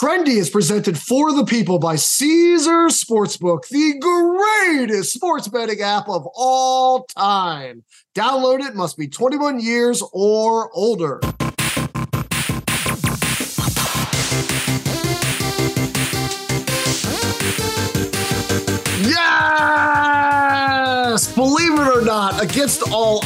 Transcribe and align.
Trendy 0.00 0.38
is 0.38 0.48
presented 0.48 0.96
for 0.96 1.30
the 1.30 1.44
people 1.44 1.78
by 1.78 1.96
Caesar 1.96 2.86
Sportsbook, 2.86 3.68
the 3.68 3.98
greatest 3.98 5.12
sports 5.12 5.46
betting 5.46 5.82
app 5.82 6.08
of 6.08 6.26
all 6.34 7.04
time. 7.04 7.84
Download 8.14 8.60
it, 8.60 8.74
must 8.74 8.96
be 8.96 9.08
21 9.08 9.60
years 9.60 10.02
or 10.14 10.72
older. 10.72 11.20
Yes! 19.02 20.00
Believe 21.34 21.74
it 21.74 21.94
or 21.94 22.00
not, 22.00 22.42
against 22.42 22.90
all 22.90 23.22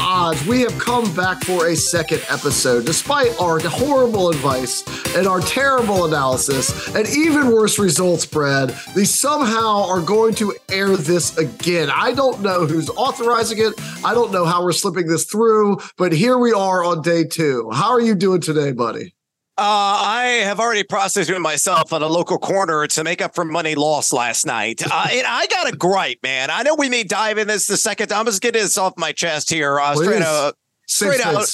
we 0.46 0.60
have 0.60 0.78
come 0.78 1.12
back 1.14 1.42
for 1.44 1.68
a 1.68 1.76
second 1.76 2.22
episode. 2.28 2.84
Despite 2.84 3.38
our 3.40 3.58
horrible 3.60 4.30
advice 4.30 4.84
and 5.16 5.26
our 5.26 5.40
terrible 5.40 6.04
analysis 6.04 6.94
and 6.94 7.08
even 7.08 7.48
worse 7.48 7.78
results, 7.78 8.26
Brad, 8.26 8.70
they 8.94 9.04
somehow 9.04 9.88
are 9.88 10.00
going 10.00 10.34
to 10.34 10.54
air 10.70 10.96
this 10.96 11.36
again. 11.36 11.90
I 11.90 12.12
don't 12.12 12.40
know 12.42 12.66
who's 12.66 12.90
authorizing 12.90 13.58
it. 13.58 13.74
I 14.04 14.14
don't 14.14 14.32
know 14.32 14.44
how 14.44 14.62
we're 14.62 14.72
slipping 14.72 15.06
this 15.06 15.24
through, 15.24 15.78
but 15.96 16.12
here 16.12 16.38
we 16.38 16.52
are 16.52 16.84
on 16.84 17.02
day 17.02 17.24
two. 17.24 17.70
How 17.72 17.90
are 17.90 18.00
you 18.00 18.14
doing 18.14 18.40
today, 18.40 18.72
buddy? 18.72 19.13
Uh, 19.56 19.62
I 19.62 20.24
have 20.42 20.58
already 20.58 20.82
prostituted 20.82 21.40
myself 21.40 21.92
at 21.92 22.02
a 22.02 22.08
local 22.08 22.38
corner 22.38 22.88
to 22.88 23.04
make 23.04 23.22
up 23.22 23.36
for 23.36 23.44
money 23.44 23.76
lost 23.76 24.12
last 24.12 24.44
night. 24.46 24.82
Uh, 24.84 25.06
and 25.12 25.24
I 25.24 25.46
got 25.46 25.72
a 25.72 25.76
gripe, 25.76 26.18
man. 26.24 26.50
I 26.50 26.64
know 26.64 26.74
we 26.74 26.88
may 26.88 27.04
dive 27.04 27.38
in 27.38 27.46
this 27.46 27.68
the 27.68 27.76
second 27.76 28.08
time. 28.08 28.20
I'm 28.20 28.26
just 28.26 28.42
getting 28.42 28.62
this 28.62 28.76
off 28.76 28.94
my 28.96 29.12
chest 29.12 29.50
here. 29.50 29.78
Uh, 29.78 29.94
straight 29.94 30.22
out, 30.22 30.56
straight 30.88 31.20
out, 31.20 31.46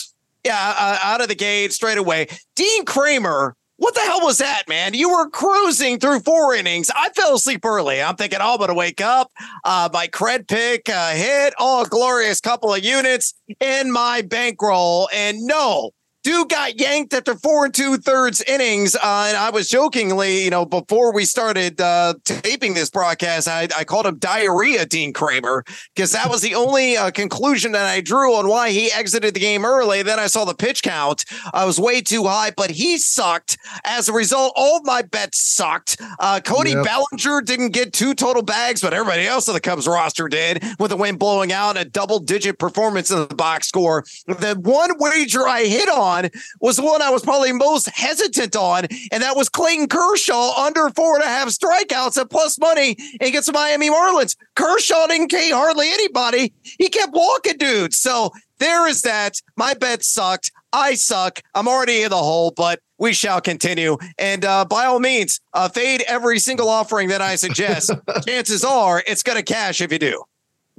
yeah, 0.45 0.75
uh, 0.79 0.99
out 1.03 1.21
of 1.21 1.29
the 1.29 1.35
gate, 1.35 1.75
straight 1.75 1.99
away. 1.99 2.29
Dean 2.57 2.87
Kremer. 2.87 3.55
what 3.77 3.95
the 3.95 4.01
hell 4.01 4.21
was 4.23 4.39
that, 4.39 4.63
man? 4.67 4.95
You 4.95 5.11
were 5.11 5.29
cruising 5.29 5.99
through 5.99 6.21
four 6.21 6.55
innings. 6.55 6.91
I 6.97 7.11
fell 7.11 7.35
asleep 7.35 7.67
early. 7.67 8.01
I'm 8.01 8.17
thinking, 8.17 8.39
oh, 8.41 8.53
I'm 8.53 8.59
going 8.59 8.69
to 8.69 8.75
wake 8.75 9.03
up. 9.03 9.31
Uh, 9.63 9.91
my 9.93 10.07
cred 10.07 10.49
pick 10.49 10.89
uh, 10.89 11.11
hit, 11.11 11.53
oh, 11.59 11.85
glorious 11.85 12.41
couple 12.41 12.73
of 12.73 12.83
units 12.83 13.35
in 13.61 13.93
my 13.93 14.23
bankroll. 14.23 15.11
And 15.13 15.43
no, 15.43 15.91
dude 16.23 16.51
got 16.51 16.79
yanked 16.79 17.15
after 17.15 17.35
four 17.35 17.65
and 17.65 17.75
two 17.75 17.97
thirds 17.97 18.43
innings. 18.43 18.95
Uh, 18.95 19.27
and 19.29 19.37
I 19.37 19.51
was 19.51 19.69
jokingly, 19.69 20.45
you 20.45 20.51
know, 20.51 20.67
before 20.67 21.13
we 21.13 21.25
started 21.25 21.81
uh, 21.81 22.15
taping 22.25 22.75
this 22.75 22.91
broadcast, 22.91 23.49
I, 23.49 23.69
I, 23.77 23.85
called 23.85 24.07
him 24.07 24.19
diarrhea 24.19 24.87
Dean 24.87 25.13
Kremer 25.13 25.65
because 25.95 26.13
that 26.13 26.29
was 26.29 26.43
the 26.43 26.55
only 26.55 26.97
uh, 26.97 27.11
conclusion 27.11 27.73
that 27.73 27.87
I 27.87 28.01
drew 28.01 28.35
on 28.35 28.49
why 28.49 28.71
he 28.71 28.93
exited 28.93 29.35
the 29.35 29.41
game 29.41 29.65
early. 29.65 30.03
Then 30.03 30.19
I 30.19 30.27
saw 30.27 30.45
the 30.45 30.55
pitch 30.55 30.83
count. 30.83 31.25
I 31.55 31.65
was 31.65 31.81
way 31.81 32.01
too 32.01 32.25
high, 32.25 32.53
but 32.57 32.71
he 32.71 32.99
sucked. 32.99 33.57
As 33.85 34.09
a 34.09 34.13
result, 34.13 34.53
all 34.57 34.81
my 34.85 35.03
bets 35.03 35.41
sucked. 35.41 36.01
Uh, 36.19 36.41
Cody 36.45 36.73
yep. 36.73 36.85
Bellinger 36.85 37.43
didn't 37.43 37.71
get 37.71 37.93
two 37.93 38.15
total 38.15 38.43
bags, 38.43 38.83
but 38.83 38.93
everybody 38.93 39.27
else 39.27 39.49
on 39.49 39.55
the 39.55 39.61
Cubs 39.61 39.89
roster 39.89 40.29
did 40.29 40.63
with 40.79 40.91
the 40.91 40.97
wind 40.97 41.19
blowing 41.19 41.53
out 41.53 41.77
a 41.77 41.85
double 41.85 42.19
digit 42.19 42.59
performance 42.59 43.11
in 43.11 43.27
the 43.27 43.35
box 43.35 43.69
score. 43.69 44.05
The 44.27 44.59
one 44.61 44.93
wager 44.99 45.49
I 45.49 45.65
hit 45.65 45.89
on 45.89 46.10
on 46.11 46.31
was 46.61 46.77
the 46.77 46.85
one 46.85 47.03
I 47.03 47.11
was 47.11 47.23
probably 47.23 47.53
most 47.53 47.89
hesitant 47.89 48.57
on, 48.57 48.87
and 49.13 49.23
that 49.23 49.37
was 49.37 49.49
Clayton 49.49 49.89
Kershaw 49.89 50.53
under 50.61 50.91
four 50.91 51.15
and 51.15 51.25
a 51.25 51.29
half 51.29 51.49
strikeouts 51.49 52.19
at 52.19 52.31
plus 52.31 52.59
money 52.59 52.97
against 53.21 53.47
the 53.47 53.53
Miami 53.53 53.91
Marlins. 53.91 54.37
Kershaw 54.57 55.07
didn't 55.07 55.29
K 55.29 55.51
hardly 55.51 55.89
anybody. 55.89 56.53
He 56.63 56.89
kept 56.89 57.13
walking 57.13 57.57
dudes. 57.59 57.99
So 57.99 58.31
there 58.59 58.87
is 58.87 59.03
that. 59.03 59.41
My 59.57 59.75
bet 59.75 60.05
sucked. 60.05 60.53
I 60.73 60.95
suck. 60.95 61.41
I'm 61.55 61.67
already 61.67 62.03
in 62.03 62.11
the 62.11 62.17
hole, 62.17 62.53
but 62.57 62.81
we 62.99 63.13
shall 63.13 63.41
continue. 63.41 63.97
And 64.19 64.45
uh, 64.45 64.67
by 64.67 64.85
all 64.85 65.01
means, 65.01 65.41
uh, 65.55 65.69
fade 65.69 66.05
every 66.07 66.39
single 66.39 66.69
offering 66.69 67.09
that 67.09 67.23
I 67.23 67.37
suggest. 67.37 67.91
Chances 68.27 68.63
are 68.63 69.03
it's 69.07 69.23
going 69.23 69.39
to 69.39 69.43
cash 69.43 69.81
if 69.81 69.91
you 69.91 69.99
do. 69.99 70.23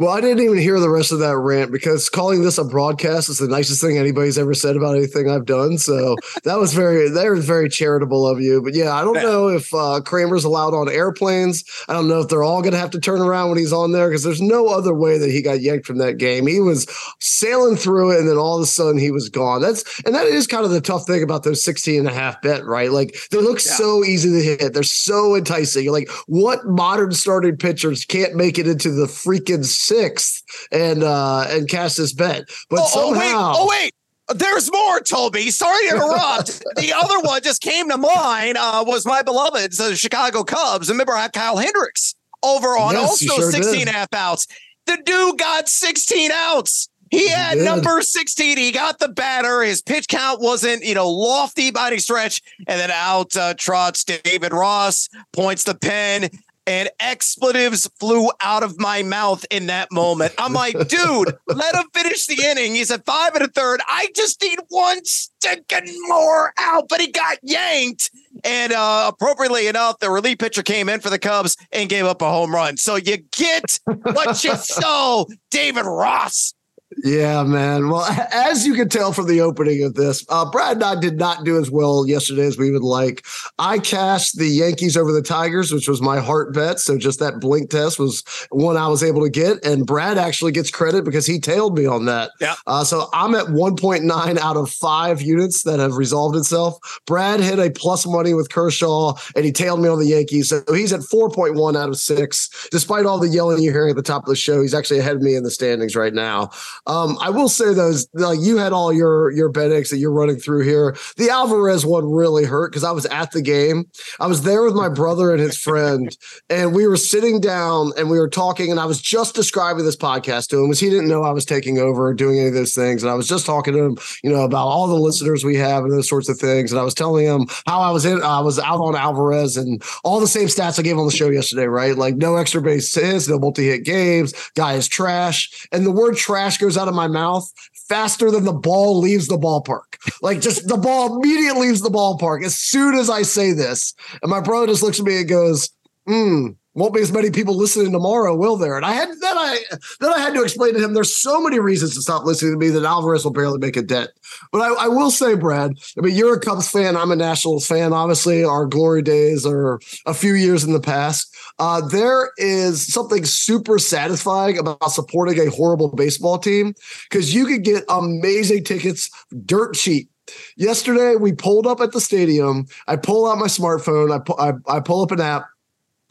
Well, 0.02 0.10
I 0.10 0.20
didn't 0.20 0.44
even 0.44 0.58
hear 0.58 0.80
the 0.80 0.90
rest 0.90 1.12
of 1.12 1.20
that 1.20 1.38
rant 1.38 1.72
because 1.72 2.10
calling 2.10 2.42
this 2.42 2.58
a 2.58 2.64
broadcast 2.64 3.30
is 3.30 3.38
the 3.38 3.48
nicest 3.48 3.82
thing 3.82 4.00
anybody's 4.00 4.40
ever 4.40 4.56
said 4.56 4.76
about 4.76 4.96
anything 4.96 5.30
I've 5.30 5.46
done. 5.46 5.78
So 5.78 6.16
that 6.44 6.58
was 6.58 6.74
very 6.74 7.08
that 7.08 7.30
was 7.30 7.46
very 7.46 7.70
charitable 7.70 8.26
of 8.26 8.42
you. 8.42 8.64
But 8.64 8.74
yeah, 8.74 8.96
I 8.96 9.04
don't 9.04 9.22
know 9.22 9.50
if 9.50 9.72
uh, 9.72 10.02
Kremer's 10.04 10.44
allowed 10.44 10.74
on 10.74 10.90
airplanes. 10.90 11.64
I 11.88 11.94
don't 11.94 12.08
know 12.08 12.20
if 12.20 12.30
they're 12.30 12.42
all 12.42 12.64
going 12.64 12.72
to 12.72 12.80
have 12.80 12.90
to 12.92 13.00
turn 13.00 13.22
around 13.22 13.50
when 13.50 13.60
he's 13.60 13.72
on 13.72 13.92
there 13.92 14.10
because 14.10 14.24
there's 14.24 14.42
no 14.42 14.70
other 14.70 14.96
way 14.96 15.20
that 15.20 15.30
he 15.30 15.40
got 15.40 15.62
yanked 15.62 15.86
from 15.86 16.00
that 16.00 16.18
game. 16.18 16.48
He 16.48 16.60
was 16.60 16.88
sailing 17.20 17.76
through 17.76 18.14
it, 18.14 18.22
and 18.22 18.28
then 18.28 18.38
all 18.38 18.58
of 18.58 18.64
a 18.64 18.66
sudden 18.66 18.98
he 18.98 19.12
was 19.12 19.30
gone. 19.30 19.62
That's 19.62 19.84
and 20.02 20.16
that 20.16 20.26
is 20.26 20.48
kind 20.48 20.66
of 20.66 20.72
the 20.72 20.82
tough 20.82 21.06
thing 21.06 21.22
about 21.22 21.44
those 21.44 21.64
16 21.64 22.00
and 22.00 22.08
a 22.08 22.14
half 22.14 22.42
bet, 22.42 22.66
right? 22.66 22.92
Like 22.92 23.16
they 23.30 23.38
look 23.38 23.60
yeah. 23.64 23.74
so 23.74 24.04
easy 24.04 24.32
to 24.32 24.42
hit. 24.42 24.74
They're 24.74 24.82
so 24.82 25.36
enticing. 25.36 25.84
You're 25.84 25.94
like, 25.94 26.10
what 26.26 26.66
modern 26.66 27.12
starting 27.12 27.56
pitchers 27.56 28.04
can't 28.04 28.34
make 28.34 28.58
it 28.58 28.68
into 28.68 28.90
the 28.90 29.06
freaking 29.06 29.64
sixth 29.92 30.44
and 30.72 31.04
uh 31.04 31.46
and 31.50 31.70
cast 31.70 31.98
this 31.98 32.14
bet. 32.14 32.50
But 32.70 32.82
oh, 32.82 32.88
somehow 32.88 33.54
oh 33.56 33.68
wait, 33.68 33.68
oh 33.68 33.68
wait. 33.70 33.94
There's 34.34 34.72
more, 34.72 35.02
Toby. 35.02 35.52
Sorry 35.52 35.90
to 35.90 35.96
interrupt. 35.96 36.64
the 36.78 36.94
other 36.96 37.20
one 37.20 37.42
just 37.42 37.62
came 37.62 37.90
to 37.90 37.98
mind 37.98 38.58
uh, 38.58 38.84
was 38.88 39.06
my 39.06 39.22
beloved 39.22 39.74
the 39.74 39.96
Chicago 39.96 40.44
Cubs. 40.44 40.90
Remember, 40.90 41.14
I 41.14 41.24
had 41.24 41.34
Kyle 41.34 41.58
Hendricks 41.58 42.16
over 42.44 42.70
on 42.70 42.94
yes, 42.94 43.10
also 43.10 43.42
sure 43.42 43.52
16 43.52 43.80
did. 43.80 43.88
a 43.90 43.92
half 43.92 44.14
outs. 44.14 44.48
The 44.86 44.98
dude 45.06 45.38
got 45.38 45.68
16 45.68 46.32
outs. 46.32 46.88
He 47.10 47.28
had 47.28 47.58
he 47.58 47.64
number 47.66 48.02
16. 48.02 48.58
He 48.58 48.72
got 48.72 49.00
the 49.00 49.10
batter. 49.10 49.62
His 49.64 49.82
pitch 49.82 50.08
count 50.08 50.40
wasn't, 50.40 50.84
you 50.84 50.96
know, 50.96 51.10
lofty 51.10 51.70
by 51.70 51.88
any 51.88 51.98
stretch. 51.98 52.42
And 52.68 52.80
then 52.80 52.90
out 52.90 53.36
uh, 53.36 53.54
trots 53.56 54.06
David 54.06 54.54
Ross, 54.54 55.10
points 55.34 55.64
the 55.64 55.76
pen 55.76 56.30
and 56.68 56.90
expletives 57.00 57.90
flew 58.00 58.30
out 58.40 58.64
of 58.64 58.80
my 58.80 59.04
mouth 59.04 59.46
in 59.50 59.68
that 59.68 59.92
moment. 59.92 60.34
I'm 60.38 60.54
like, 60.54 60.74
dude, 60.88 61.38
let 61.48 61.76
him 61.76 61.86
finish 61.94 62.26
the 62.28 62.44
inning. 62.44 62.76
He's 62.76 62.92
at 62.92 63.06
five 63.06 63.36
and 63.36 63.44
a 63.44 63.48
third. 63.48 63.82
I 63.88 64.10
just 64.16 64.42
need 64.42 64.60
one 64.70 65.04
stinking 65.04 65.94
more 66.08 66.54
out, 66.60 66.88
but 66.90 67.02
he 67.02 67.08
got 67.08 67.40
yanked. 67.42 68.12
And 68.44 68.74
uh, 68.74 69.12
appropriately 69.14 69.68
enough, 69.68 70.00
the 70.00 70.10
relief 70.10 70.38
pitcher 70.40 70.64
came 70.64 70.90
in 70.90 71.00
for 71.00 71.10
the 71.10 71.20
Cubs 71.20 71.58
and 71.72 71.90
gave 71.90 72.06
up 72.06 72.22
a 72.22 72.30
home 72.30 72.54
run. 72.54 72.78
So 72.78 72.96
you 72.96 73.18
get 73.32 73.80
what 73.86 74.44
you 74.44 74.56
sow, 74.58 75.28
David 75.50 75.86
Ross. 75.86 76.54
Yeah, 76.98 77.44
man. 77.44 77.90
Well, 77.90 78.04
as 78.34 78.66
you 78.66 78.74
can 78.74 78.90
tell 78.90 79.14
from 79.14 79.28
the 79.28 79.42
opening 79.42 79.84
of 79.84 79.96
this, 79.96 80.26
uh, 80.30 80.50
Brad 80.50 80.78
and 80.78 80.84
I 80.84 81.00
did 81.00 81.18
not 81.18 81.44
do 81.46 81.58
as 81.58 81.72
well 81.72 82.06
yesterday 82.06 82.46
as 82.46 82.58
we 82.58 82.72
would 82.72 82.84
like. 82.84 83.26
I 83.60 83.80
cashed 83.80 84.38
the 84.38 84.48
Yankees 84.48 84.98
over 84.98 85.12
the 85.12 85.22
Tigers, 85.22 85.72
which 85.72 85.88
was 85.88 86.02
my 86.02 86.20
heart 86.20 86.54
bet. 86.54 86.80
So 86.80 86.98
just 86.98 87.20
that 87.20 87.40
blink 87.40 87.70
test 87.70 87.98
was 87.98 88.24
one 88.50 88.78
I 88.78 88.88
was 88.88 89.04
able 89.04 89.24
to 89.24 89.30
get. 89.30 89.64
And 89.66 89.86
Brad 89.86 90.18
actually 90.18 90.52
gets 90.52 90.70
credit 90.70 91.06
because 91.06 91.26
he 91.26 91.40
tailed 91.40 91.78
me 91.78 91.86
on 91.86 92.06
that. 92.06 92.32
Yeah. 92.40 92.56
Uh, 92.68 92.84
so 92.84 93.08
I'm 93.14 93.36
at 93.36 93.48
1.9 93.48 94.38
out 94.38 94.58
of 94.58 94.70
five 94.70 95.22
units 95.22 95.64
that 95.64 95.80
have 95.80 95.96
resolved 95.96 96.36
itself. 96.36 97.02
Brad 97.06 97.40
hit 97.40 97.60
a 97.60 97.72
plus 97.72 98.06
money 98.06 98.34
with 98.34 98.50
Kershaw 98.50 99.14
and 99.36 99.46
he 99.46 99.52
tailed 99.52 99.82
me 99.82 99.88
on 99.88 100.00
the 100.00 100.08
Yankees. 100.08 100.50
So 100.50 100.62
he's 100.74 100.92
at 100.92 101.02
4.1 101.02 101.78
out 101.78 101.90
of 101.90 101.98
six. 101.98 102.68
Despite 102.70 103.06
all 103.06 103.20
the 103.20 103.30
yelling 103.30 103.64
you're 103.64 103.74
hearing 103.74 103.92
at 103.92 103.96
the 103.96 104.02
top 104.02 104.24
of 104.24 104.30
the 104.30 104.36
show, 104.36 104.62
he's 104.62 104.74
actually 104.74 105.00
ahead 105.00 105.16
of 105.16 105.22
me 105.22 105.36
in 105.36 105.44
the 105.44 105.52
standings 105.52 105.96
right 105.96 106.14
now. 106.14 106.52
Um, 106.88 107.18
I 107.22 107.30
will 107.30 107.50
say 107.50 107.74
those 107.74 108.08
like 108.14 108.40
you 108.40 108.58
had 108.58 108.74
all 108.74 108.92
your 108.92 109.32
your 109.32 109.52
Bedex 109.52 109.90
that 109.90 109.98
you're 109.98 110.12
running 110.12 110.38
through 110.38 110.64
here. 110.64 110.96
The 111.18 111.30
Alvarez 111.30 111.86
one 111.86 112.10
really 112.10 112.46
hurt 112.46 112.72
because 112.72 112.84
I 112.84 112.92
was 112.92 113.06
at 113.08 113.32
the 113.32 113.42
game. 113.42 113.86
I 114.20 114.28
was 114.28 114.44
there 114.44 114.64
with 114.64 114.74
my 114.74 114.90
brother 114.90 115.32
and 115.32 115.40
his 115.40 115.58
friend, 115.58 116.16
and 116.50 116.74
we 116.74 116.88
were 116.88 116.98
sitting 116.98 117.40
down 117.40 117.92
and 117.98 118.10
we 118.10 118.20
were 118.20 118.30
talking. 118.30 118.72
And 118.72 118.80
I 118.80 118.86
was 118.86 119.02
just 119.02 119.36
describing 119.36 119.86
this 119.86 119.96
podcast 119.96 120.48
to 120.50 120.58
him 120.58 120.68
because 120.68 120.80
he 120.80 120.90
didn't 120.90 121.08
know 121.08 121.24
I 121.24 121.32
was 121.32 121.46
taking 121.46 121.78
over 121.78 122.08
or 122.08 122.14
doing 122.14 122.40
any 122.40 122.48
of 122.48 122.54
those 122.54 122.74
things. 122.74 123.04
And 123.04 123.12
I 123.12 123.16
was 123.16 123.28
just 123.28 123.46
talking 123.46 123.74
to 123.74 123.80
him, 123.80 123.98
you 124.24 124.32
know, 124.32 124.44
about 124.44 124.68
all 124.68 124.88
the 124.88 124.96
listeners 124.96 125.44
we 125.44 125.56
have 125.58 125.84
and 125.84 125.92
those 125.92 126.10
sorts 126.10 126.30
of 126.30 126.38
things. 126.38 126.72
And 126.72 126.80
I 126.80 126.84
was 126.84 126.94
telling 126.94 127.26
him 127.26 127.48
how 127.68 127.80
I 127.82 127.92
was 127.92 128.06
in, 128.06 128.22
I 128.22 128.40
was 128.40 128.60
out 128.60 128.80
on 128.80 128.96
Alvarez 128.96 129.58
and 129.58 129.82
all 130.04 130.20
the 130.20 130.28
same 130.28 130.48
stats 130.48 130.80
I 130.80 130.82
gave 130.82 130.98
on 130.98 131.06
the 131.06 131.12
show 131.12 131.30
yesterday, 131.30 131.66
right? 131.66 131.96
Like 131.96 132.16
no 132.16 132.36
extra 132.36 132.62
base 132.62 132.94
hits, 132.94 133.28
no 133.28 133.40
multi 133.40 133.68
hit 133.68 133.84
games, 133.84 134.34
guy 134.56 134.74
is 134.74 134.88
trash, 134.88 135.68
and 135.72 135.86
the 135.86 135.92
word 135.92 136.16
trash 136.16 136.58
goes 136.58 136.71
out 136.78 136.88
of 136.88 136.96
my 136.96 137.08
mouth 137.08 137.52
faster 137.88 138.32
than 138.32 138.46
the 138.46 138.54
ball 138.54 139.00
leaves 139.00 139.28
the 139.28 139.38
ballpark. 139.38 139.98
Like 140.22 140.42
just 140.42 140.68
the 140.68 140.78
ball 140.78 141.22
immediately 141.22 141.68
leaves 141.68 141.82
the 141.82 141.90
ballpark 141.90 142.44
as 142.46 142.56
soon 142.56 142.96
as 142.96 143.10
I 143.10 143.22
say 143.24 143.52
this. 143.52 143.94
And 144.22 144.30
my 144.30 144.42
brother 144.42 144.68
just 144.68 144.84
looks 144.84 145.00
at 145.00 145.06
me 145.06 145.18
and 145.18 145.30
goes, 145.30 145.70
hmm, 146.08 146.48
won't 146.74 146.94
be 146.94 147.02
as 147.02 147.12
many 147.12 147.32
people 147.32 147.56
listening 147.56 147.92
tomorrow, 147.92 148.36
will 148.36 148.56
there? 148.56 148.78
And 148.78 148.86
I 148.86 148.94
had 148.94 149.10
then 149.10 149.38
I 149.38 149.60
then 150.00 150.14
I 150.14 150.20
had 150.20 150.34
to 150.34 150.44
explain 150.44 150.74
to 150.74 150.84
him 150.84 150.94
there's 150.94 151.16
so 151.16 151.42
many 151.42 151.60
reasons 151.60 151.96
to 151.96 152.02
stop 152.02 152.26
listening 152.26 152.54
to 152.54 152.58
me 152.58 152.70
that 152.70 152.84
Alvarez 152.84 153.24
will 153.24 153.32
barely 153.32 153.60
make 153.60 153.76
a 153.76 153.82
dent. 153.82 154.10
But 154.52 154.62
I, 154.62 154.86
I 154.86 154.88
will 154.88 155.12
say, 155.12 155.36
Brad, 155.36 155.74
I 155.98 156.02
mean, 156.02 156.16
you're 156.16 156.36
a 156.36 156.40
Cubs 156.40 156.70
fan. 156.70 156.96
I'm 156.96 157.12
a 157.12 157.16
Nationals 157.16 157.68
fan. 157.68 157.94
Obviously, 157.94 158.44
our 158.44 158.66
glory 158.66 159.02
days 159.02 159.46
are 159.46 159.80
a 160.06 160.14
few 160.14 160.34
years 160.34 160.64
in 160.64 160.74
the 160.74 160.80
past. 160.80 161.36
Uh, 161.60 161.86
there 161.88 162.32
is 162.38 162.92
something 162.92 163.26
super 163.26 163.78
satisfying 163.78 164.58
about 164.58 164.92
supporting 164.92 165.40
a 165.40 165.52
horrible 165.52 165.94
baseball 165.94 166.38
team 166.38 166.74
because 167.10 167.34
you 167.34 167.46
could 167.46 167.64
get 167.64 167.84
amazing 167.90 168.64
tickets 168.64 169.10
dirt 169.46 169.76
cheap 169.76 170.10
Yesterday, 170.56 171.16
we 171.16 171.34
pulled 171.34 171.68
up 171.68 171.82
at 171.82 171.92
the 171.92 172.02
stadium. 172.02 172.66
I 172.88 172.96
pull 172.96 173.30
out 173.30 173.38
my 173.38 173.48
smartphone. 173.48 174.14
I, 174.14 174.20
pu- 174.20 174.38
I, 174.38 174.78
I 174.78 174.80
pull 174.80 175.04
up 175.04 175.12
an 175.12 175.20
app. 175.20 175.46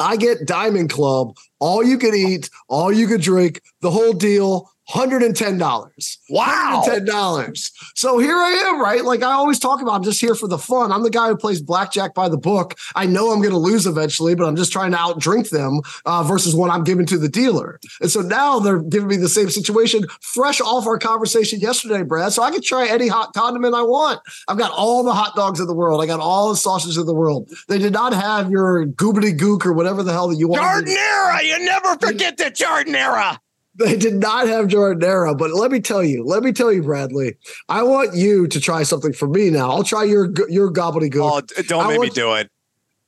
I 0.00 0.16
get 0.16 0.46
Diamond 0.46 0.90
Club, 0.90 1.36
all 1.58 1.84
you 1.84 1.98
could 1.98 2.14
eat, 2.14 2.48
all 2.68 2.90
you 2.90 3.06
could 3.06 3.20
drink, 3.20 3.60
the 3.82 3.90
whole 3.90 4.14
deal. 4.14 4.70
$110. 4.90 6.18
Wow. 6.30 6.82
$110. 6.86 7.70
So 7.94 8.18
here 8.18 8.36
I 8.36 8.50
am, 8.50 8.80
right? 8.80 9.04
Like 9.04 9.22
I 9.22 9.32
always 9.32 9.58
talk 9.58 9.80
about, 9.80 9.92
I'm 9.92 10.02
just 10.02 10.20
here 10.20 10.34
for 10.34 10.48
the 10.48 10.58
fun. 10.58 10.90
I'm 10.90 11.02
the 11.02 11.10
guy 11.10 11.28
who 11.28 11.36
plays 11.36 11.62
blackjack 11.62 12.14
by 12.14 12.28
the 12.28 12.36
book. 12.36 12.76
I 12.96 13.06
know 13.06 13.30
I'm 13.30 13.38
going 13.38 13.52
to 13.52 13.58
lose 13.58 13.86
eventually, 13.86 14.34
but 14.34 14.46
I'm 14.46 14.56
just 14.56 14.72
trying 14.72 14.90
to 14.92 14.96
outdrink 14.96 15.50
them 15.50 15.80
uh, 16.06 16.24
versus 16.24 16.54
what 16.54 16.70
I'm 16.70 16.82
giving 16.82 17.06
to 17.06 17.18
the 17.18 17.28
dealer. 17.28 17.78
And 18.00 18.10
so 18.10 18.20
now 18.20 18.58
they're 18.58 18.80
giving 18.80 19.08
me 19.08 19.16
the 19.16 19.28
same 19.28 19.48
situation, 19.50 20.04
fresh 20.20 20.60
off 20.60 20.86
our 20.86 20.98
conversation 20.98 21.60
yesterday, 21.60 22.02
Brad. 22.02 22.32
So 22.32 22.42
I 22.42 22.50
can 22.50 22.62
try 22.62 22.88
any 22.88 23.06
hot 23.06 23.32
condiment 23.32 23.74
I 23.74 23.82
want. 23.82 24.20
I've 24.48 24.58
got 24.58 24.72
all 24.72 25.04
the 25.04 25.14
hot 25.14 25.36
dogs 25.36 25.60
in 25.60 25.66
the 25.66 25.74
world. 25.74 26.02
I 26.02 26.06
got 26.06 26.20
all 26.20 26.50
the 26.50 26.56
sausages 26.56 26.96
in 26.96 27.06
the 27.06 27.14
world. 27.14 27.48
They 27.68 27.78
did 27.78 27.92
not 27.92 28.12
have 28.12 28.50
your 28.50 28.86
goobity 28.86 29.38
gook 29.38 29.64
or 29.64 29.72
whatever 29.72 30.02
the 30.02 30.12
hell 30.12 30.28
that 30.28 30.36
you 30.36 30.48
want. 30.48 30.62
Giardiniera. 30.62 31.44
You 31.44 31.64
never 31.64 31.96
forget 31.96 32.36
the 32.36 32.44
Giardiniera. 32.44 33.38
They 33.80 33.96
did 33.96 34.16
not 34.16 34.46
have 34.46 34.66
Giardiniera, 34.66 35.38
but 35.38 35.52
let 35.52 35.70
me 35.70 35.80
tell 35.80 36.04
you, 36.04 36.22
let 36.22 36.42
me 36.42 36.52
tell 36.52 36.70
you, 36.70 36.82
Bradley, 36.82 37.38
I 37.70 37.82
want 37.82 38.14
you 38.14 38.46
to 38.46 38.60
try 38.60 38.82
something 38.82 39.14
for 39.14 39.26
me 39.26 39.48
now. 39.48 39.70
I'll 39.70 39.84
try 39.84 40.04
your 40.04 40.30
your 40.50 40.70
gobbledygook. 40.70 41.52
Oh, 41.56 41.62
don't 41.62 41.86
I 41.86 41.88
make 41.88 41.98
want, 41.98 42.10
me 42.10 42.14
do 42.14 42.34
it. 42.34 42.50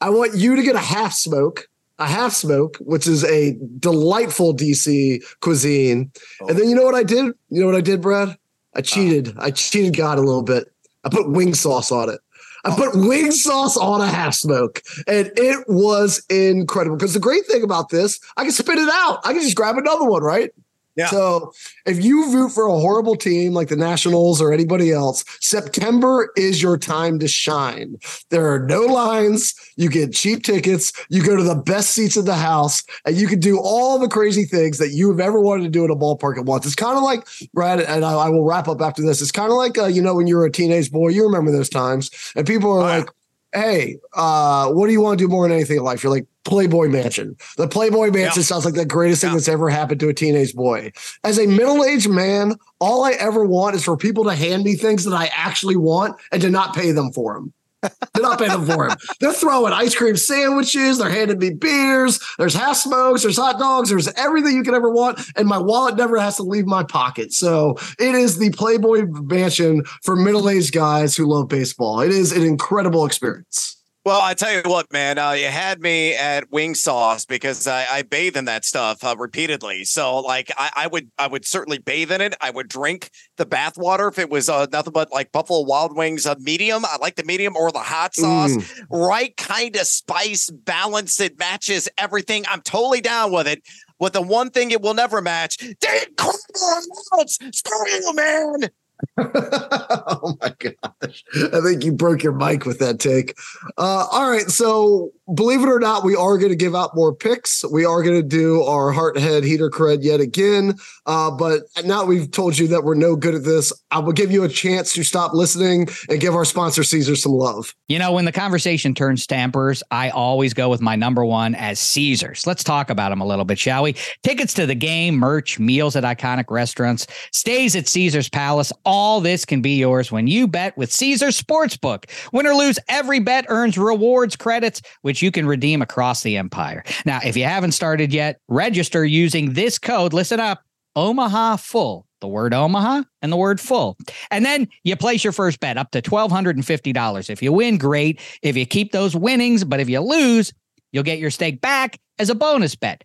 I 0.01 0.09
want 0.09 0.35
you 0.35 0.57
to 0.57 0.63
get 0.63 0.75
a 0.75 0.81
half 0.81 1.13
smoke, 1.13 1.69
a 1.99 2.07
half 2.07 2.33
smoke, 2.33 2.79
which 2.81 3.07
is 3.07 3.23
a 3.25 3.55
delightful 3.81 4.57
DC 4.57 5.23
cuisine. 5.41 6.11
Oh. 6.41 6.49
And 6.49 6.59
then 6.59 6.71
you 6.71 6.75
know 6.75 6.85
what 6.85 6.95
I 6.95 7.03
did? 7.03 7.35
You 7.51 7.61
know 7.61 7.67
what 7.67 7.77
I 7.77 7.83
did, 7.83 8.01
Brad? 8.01 8.39
I 8.75 8.81
cheated. 8.81 9.37
Uh, 9.37 9.43
I 9.43 9.51
cheated 9.51 9.95
God 9.95 10.17
a 10.17 10.23
little 10.23 10.43
bit. 10.43 10.73
I 11.05 11.11
put 11.11 11.31
wing 11.31 11.53
sauce 11.53 11.93
on 11.93 12.09
it. 12.09 12.21
I 12.65 12.75
put 12.75 12.95
wing 12.95 13.31
sauce 13.33 13.77
on 13.77 14.01
a 14.01 14.07
half 14.07 14.35
smoke, 14.35 14.83
and 15.07 15.31
it 15.37 15.65
was 15.69 16.25
incredible. 16.31 16.97
Because 16.97 17.13
the 17.13 17.21
great 17.21 17.45
thing 17.47 17.63
about 17.63 17.91
this, 17.91 18.21
I 18.37 18.45
can 18.45 18.53
spit 18.53 18.79
it 18.79 18.89
out. 18.89 19.21
I 19.25 19.33
can 19.33 19.43
just 19.43 19.57
grab 19.57 19.77
another 19.77 20.05
one, 20.05 20.23
right? 20.23 20.51
Yeah. 20.95 21.07
So 21.07 21.53
if 21.87 22.05
you 22.05 22.33
root 22.33 22.51
for 22.51 22.67
a 22.67 22.73
horrible 22.73 23.17
team 23.17 23.55
like 23.55 23.69
the 23.69 23.77
Nationals 23.77 24.43
or 24.43 24.53
anybody 24.53 24.93
else, 24.93 25.25
September 25.41 26.31
is 26.37 26.63
your 26.63 26.77
time 26.77 27.19
to 27.21 27.29
shine. 27.29 27.97
There 28.29 28.53
are 28.53 28.59
no 28.59 28.81
lines. 28.83 29.55
You 29.77 29.89
get 29.89 30.13
cheap 30.13 30.43
tickets. 30.43 30.93
You 31.09 31.25
go 31.25 31.35
to 31.35 31.43
the 31.43 31.55
best 31.55 31.91
seats 31.91 32.17
in 32.17 32.27
the 32.27 32.35
house, 32.35 32.83
and 33.07 33.17
you 33.17 33.27
can 33.27 33.41
do 33.41 33.59
all 33.59 33.99
the 33.99 34.09
crazy 34.09 34.45
things 34.45 34.79
that 34.79 34.91
you 34.91 35.11
have 35.11 35.21
ever 35.21 35.41
wanted 35.41 35.65
to 35.65 35.71
do 35.71 35.85
in 35.85 35.91
a 35.91 35.97
ballpark 35.97 36.39
at 36.39 36.45
once. 36.45 36.67
It's 36.67 36.75
kind 36.75 36.97
of 36.97 37.03
like 37.03 37.27
Brad, 37.55 37.81
and 37.81 38.05
I, 38.05 38.13
I, 38.13 38.29
will 38.29 38.45
wrap 38.45 38.69
up 38.69 38.81
after 38.81 39.03
this. 39.03 39.23
It's 39.23 39.33
kind 39.33 39.51
of 39.51 39.57
like 39.57 39.79
uh, 39.79 39.87
you 39.87 40.03
know 40.03 40.15
when 40.15 40.27
you 40.27 40.37
were 40.37 40.45
a 40.45 40.53
teenage 40.53 40.91
boy. 40.93 41.09
You 41.09 41.25
remember 41.25 41.53
those 41.53 41.71
times, 41.71 42.11
and 42.37 42.47
people 42.47 42.71
are 42.71 42.81
like 42.81 43.09
hey, 43.55 43.99
uh, 44.15 44.71
what 44.71 44.87
do 44.87 44.93
you 44.93 45.01
want 45.01 45.19
to 45.19 45.25
do 45.25 45.29
more 45.29 45.47
than 45.47 45.55
anything 45.57 45.77
in 45.77 45.83
life? 45.83 46.03
You're 46.03 46.13
like, 46.13 46.27
Playboy 46.45 46.89
Mansion. 46.89 47.37
The 47.57 47.69
Playboy 47.69 48.11
Mansion 48.11 48.41
yeah. 48.41 48.45
sounds 48.45 48.65
like 48.65 48.75
the 48.75 48.85
greatest 48.85 49.23
thing 49.23 49.33
that's 49.33 49.49
ever 49.49 49.69
happened 49.69 50.01
to 50.01 50.09
a 50.09 50.15
teenage 50.15 50.55
boy. 50.55 50.93
As 51.25 51.39
a 51.39 51.47
middle 51.47 51.85
aged 51.85 52.11
man, 52.11 52.57
all 52.81 53.05
I 53.05 53.13
ever 53.13 53.45
want 53.45 53.77
is 53.77 53.85
for 53.85 53.97
people 53.97 54.25
to 54.25 54.35
hand 54.35 54.65
me 54.65 54.75
things 54.75 55.05
that 55.05 55.15
I 55.15 55.31
actually 55.35 55.77
want 55.77 56.21
and 56.33 56.43
to 56.43 56.51
not 56.51 56.75
pay 56.75 56.93
them 56.93 57.13
for 57.13 57.35
them. 57.35 57.53
They're 57.83 58.23
not 58.23 58.39
paying 58.39 58.65
for 58.65 58.89
him. 58.89 58.97
They're 59.21 59.33
throwing 59.33 59.73
ice 59.73 59.95
cream 59.95 60.17
sandwiches. 60.17 60.99
They're 60.99 61.11
handing 61.11 61.39
me 61.39 61.51
beers. 61.51 62.21
There's 62.39 62.55
half 62.55 62.77
smokes. 62.77 63.23
There's 63.23 63.37
hot 63.37 63.59
dogs. 63.59 63.91
There's 63.91 64.09
everything 64.15 64.55
you 64.55 64.63
could 64.63 64.75
ever 64.75 64.91
want. 64.91 65.21
And 65.37 65.49
my 65.49 65.59
wallet 65.59 65.97
never 65.97 66.19
has 66.19 66.37
to 66.37 66.45
leave 66.45 66.67
my 66.67 66.85
pocket. 66.85 67.33
So 67.33 67.77
it 67.99 68.15
is 68.15 68.39
the 68.39 68.51
Playboy 68.51 69.07
Mansion 69.07 69.85
for 70.03 70.15
middle 70.15 70.49
aged 70.49 70.73
guys 70.73 71.17
who 71.17 71.27
love 71.27 71.49
baseball. 71.49 72.01
It 72.01 72.13
is 72.13 72.31
an 72.31 72.43
incredible 72.43 73.05
experience. 73.05 73.82
Well, 74.05 74.21
I 74.21 74.35
tell 74.35 74.53
you 74.53 74.63
what, 74.65 74.93
man, 74.93 75.17
uh, 75.17 75.31
you 75.31 75.47
had 75.47 75.81
me 75.81 76.17
at 76.17 76.51
wing 76.51 76.75
sauce 76.75 77.25
because 77.25 77.69
I, 77.69 77.87
I 77.89 78.03
bathe 78.03 78.37
in 78.37 78.47
that 78.47 78.65
stuff 78.65 79.05
uh, 79.05 79.15
repeatedly. 79.17 79.85
So, 79.85 80.19
like, 80.19 80.51
I, 80.59 80.71
I, 80.75 80.87
would, 80.89 81.09
I 81.19 81.29
would 81.29 81.45
certainly 81.45 81.79
bathe 81.79 82.11
in 82.11 82.21
it. 82.21 82.35
I 82.41 82.51
would 82.51 82.67
drink 82.67 83.11
the 83.37 83.47
bath 83.47 83.79
water 83.79 84.09
if 84.09 84.19
it 84.19 84.29
was 84.29 84.49
uh, 84.49 84.67
nothing 84.73 84.93
but 84.93 85.13
like 85.13 85.31
Buffalo 85.31 85.61
Wild 85.61 85.97
Wings 85.97 86.27
uh, 86.27 86.35
medium. 86.41 86.85
I 86.85 86.97
like 87.01 87.15
the 87.15 87.23
medium 87.23 87.55
or 87.57 87.71
the 87.71 87.79
hot 87.79 88.17
sauce, 88.17 88.57
mm. 88.57 88.87
right 88.91 89.37
kind 89.37 89.77
of 89.77 89.87
spice 89.87 90.51
balance. 90.51 91.21
It 91.21 91.39
matches 91.39 91.89
everything. 91.97 92.45
I'm 92.49 92.63
totally 92.63 93.03
down 93.03 93.31
with 93.31 93.47
it. 93.47 93.63
But 94.01 94.15
the 94.15 94.23
one 94.23 94.51
thing 94.51 94.73
it 94.73 94.83
will 94.83 94.95
never 94.95 95.23
match, 95.23 95.59
amounts. 95.61 97.39
Screw 97.53 97.89
you, 97.89 98.13
man. 98.15 98.69
oh 99.19 100.37
my 100.41 100.55
gosh. 100.59 101.25
I 101.53 101.61
think 101.61 101.85
you 101.85 101.93
broke 101.93 102.23
your 102.23 102.33
mic 102.33 102.65
with 102.65 102.79
that 102.79 102.99
take. 102.99 103.37
Uh, 103.77 104.07
all 104.11 104.31
right. 104.31 104.49
So, 104.49 105.11
believe 105.35 105.63
it 105.63 105.69
or 105.69 105.81
not, 105.81 106.05
we 106.05 106.15
are 106.15 106.39
going 106.39 106.51
to 106.51 106.57
give 106.57 106.75
out 106.75 106.95
more 106.95 107.15
picks. 107.15 107.65
We 107.71 107.85
are 107.85 108.03
going 108.03 108.21
to 108.21 108.27
do 108.27 108.63
our 108.63 108.93
heart 108.93 109.19
head 109.19 109.45
heater 109.45 109.71
cred 109.71 110.03
yet 110.03 110.21
again. 110.21 110.75
Uh, 111.07 111.31
but 111.31 111.63
now 111.85 112.05
we've 112.05 112.31
told 112.31 112.59
you 112.59 112.69
that 112.69 112.85
we're 112.85 112.95
no 112.95 113.17
good 113.17 113.35
at 113.35 113.45
this. 113.45 113.73
I 113.91 113.99
will 113.99 114.13
give 114.13 114.31
you 114.31 114.45
a 114.45 114.49
chance 114.49 114.93
to 114.95 115.05
stop 115.05 115.35
listening 115.35 115.89
and 116.09 116.21
give 116.21 116.35
our 116.35 116.45
sponsor 116.45 116.83
Caesar 116.83 117.17
some 117.17 117.33
love. 117.33 117.75
You 117.89 117.99
know, 117.99 118.13
when 118.13 118.25
the 118.25 118.33
conversation 118.33 118.95
turns 118.95 119.23
stampers, 119.23 119.83
I 119.91 120.11
always 120.11 120.55
go 120.55 120.69
with 120.69 120.81
my 120.81 120.97
number 120.97 121.25
one 121.25 121.55
as 121.55 121.79
Caesars. 121.79 122.47
Let's 122.47 122.65
talk 122.65 122.91
about 122.91 123.11
them 123.11 123.21
a 123.21 123.27
little 123.27 123.45
bit, 123.45 123.59
shall 123.59 123.83
we? 123.83 123.95
Tickets 124.23 124.55
to 124.55 124.67
the 124.67 124.75
game, 124.75 125.17
merch, 125.17 125.59
meals 125.59 125.97
at 125.97 126.05
iconic 126.05 126.51
restaurants, 126.51 127.07
stays 127.33 127.77
at 127.77 127.89
Caesar's 127.89 128.29
Palace 128.29 128.73
this 129.21 129.45
can 129.45 129.63
be 129.63 129.77
yours 129.77 130.13
when 130.13 130.27
you 130.27 130.47
bet 130.47 130.77
with 130.77 130.93
Caesar 130.93 131.29
Sportsbook. 131.29 132.05
Win 132.33 132.47
or 132.47 132.55
lose, 132.55 132.79
every 132.89 133.21
bet 133.21 133.47
earns 133.49 133.79
rewards 133.79 134.37
credits, 134.37 134.83
which 135.03 135.23
you 135.23 135.31
can 135.31 135.47
redeem 135.47 135.83
across 135.83 136.23
the 136.23 136.37
empire. 136.37 136.85
Now, 137.05 137.21
if 137.25 137.37
you 137.37 137.45
haven't 137.45 137.73
started 137.73 138.13
yet, 138.13 138.41
register 138.49 139.05
using 139.05 139.55
this 139.55 139.79
code. 139.79 140.13
Listen 140.13 140.41
up 140.41 140.63
Omaha 140.97 141.57
Full 141.57 142.07
the 142.23 142.29
word 142.29 142.55
Omaha 142.55 143.03
and 143.21 143.31
the 143.31 143.37
word 143.37 143.61
full. 143.61 143.99
And 144.31 144.47
then 144.47 144.69
you 144.85 144.97
place 144.97 145.23
your 145.23 145.35
first 145.35 145.61
bet 145.61 145.77
up 145.77 145.91
to 145.91 146.01
$1,250. 146.01 147.29
If 147.31 147.43
you 147.43 147.53
win, 147.53 147.77
great. 147.77 148.21
If 148.41 148.57
you 148.57 148.65
keep 148.65 148.93
those 148.93 149.15
winnings, 149.15 149.65
but 149.65 149.81
if 149.81 149.91
you 149.91 150.01
lose, 150.01 150.55
you'll 150.93 151.03
get 151.03 151.19
your 151.19 151.31
stake 151.31 151.61
back 151.61 151.99
as 152.19 152.31
a 152.31 152.35
bonus 152.35 152.75
bet. 152.77 153.05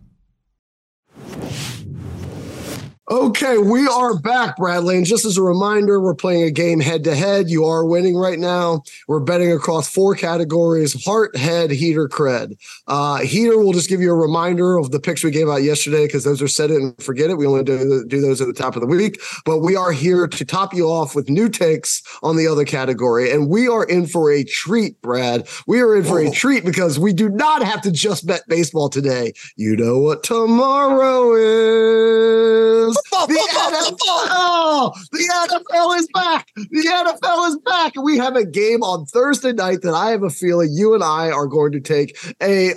Okay, 3.09 3.57
we 3.57 3.87
are 3.87 4.15
back, 4.19 4.57
Bradley. 4.57 4.95
And 4.95 5.07
just 5.07 5.25
as 5.25 5.35
a 5.35 5.41
reminder, 5.41 5.99
we're 5.99 6.13
playing 6.13 6.43
a 6.43 6.51
game 6.51 6.79
head 6.79 7.03
to 7.05 7.15
head. 7.15 7.49
You 7.49 7.65
are 7.65 7.83
winning 7.83 8.15
right 8.15 8.37
now. 8.37 8.83
We're 9.07 9.19
betting 9.19 9.51
across 9.51 9.89
four 9.89 10.13
categories 10.13 11.03
heart, 11.03 11.35
head, 11.35 11.71
heater, 11.71 12.07
cred. 12.07 12.57
Uh, 12.87 13.17
heater, 13.17 13.57
we'll 13.57 13.73
just 13.73 13.89
give 13.89 14.01
you 14.01 14.11
a 14.11 14.15
reminder 14.15 14.77
of 14.77 14.91
the 14.91 14.99
picks 14.99 15.23
we 15.23 15.31
gave 15.31 15.49
out 15.49 15.63
yesterday 15.63 16.05
because 16.05 16.23
those 16.23 16.43
are 16.43 16.47
set 16.47 16.69
it 16.69 16.77
and 16.77 16.95
forget 17.01 17.31
it. 17.31 17.37
We 17.37 17.47
only 17.47 17.63
do, 17.63 18.05
do 18.07 18.21
those 18.21 18.39
at 18.39 18.45
the 18.47 18.53
top 18.53 18.75
of 18.75 18.81
the 18.81 18.87
week. 18.87 19.19
But 19.45 19.59
we 19.59 19.75
are 19.75 19.91
here 19.91 20.27
to 20.27 20.45
top 20.45 20.71
you 20.71 20.85
off 20.85 21.15
with 21.15 21.27
new 21.27 21.49
takes 21.49 22.03
on 22.21 22.37
the 22.37 22.47
other 22.47 22.65
category. 22.65 23.31
And 23.31 23.49
we 23.49 23.67
are 23.67 23.83
in 23.83 24.05
for 24.05 24.31
a 24.31 24.43
treat, 24.43 25.01
Brad. 25.01 25.49
We 25.65 25.81
are 25.81 25.95
in 25.95 26.03
for 26.03 26.19
a 26.19 26.29
treat 26.29 26.63
because 26.63 26.99
we 26.99 27.13
do 27.13 27.29
not 27.29 27.63
have 27.63 27.81
to 27.81 27.91
just 27.91 28.27
bet 28.27 28.43
baseball 28.47 28.89
today. 28.89 29.33
You 29.55 29.75
know 29.75 29.97
what 29.97 30.21
tomorrow 30.23 31.33
is 31.33 32.90
Oh, 33.13 33.27
the 33.27 33.33
NFL, 33.33 33.97
oh, 34.03 34.93
oh, 34.93 35.01
the 35.11 35.19
NFL 35.47 35.99
is 35.99 36.07
back. 36.13 36.47
The 36.55 37.13
NFL 37.21 37.49
is 37.49 37.57
back. 37.59 37.95
And 37.95 38.05
we 38.05 38.17
have 38.17 38.35
a 38.35 38.45
game 38.45 38.83
on 38.83 39.05
Thursday 39.05 39.51
night 39.51 39.81
that 39.81 39.93
I 39.93 40.11
have 40.11 40.23
a 40.23 40.29
feeling 40.29 40.69
you 40.71 40.93
and 40.93 41.03
I 41.03 41.29
are 41.29 41.45
going 41.45 41.71
to 41.73 41.79
take 41.79 42.17
a 42.41 42.73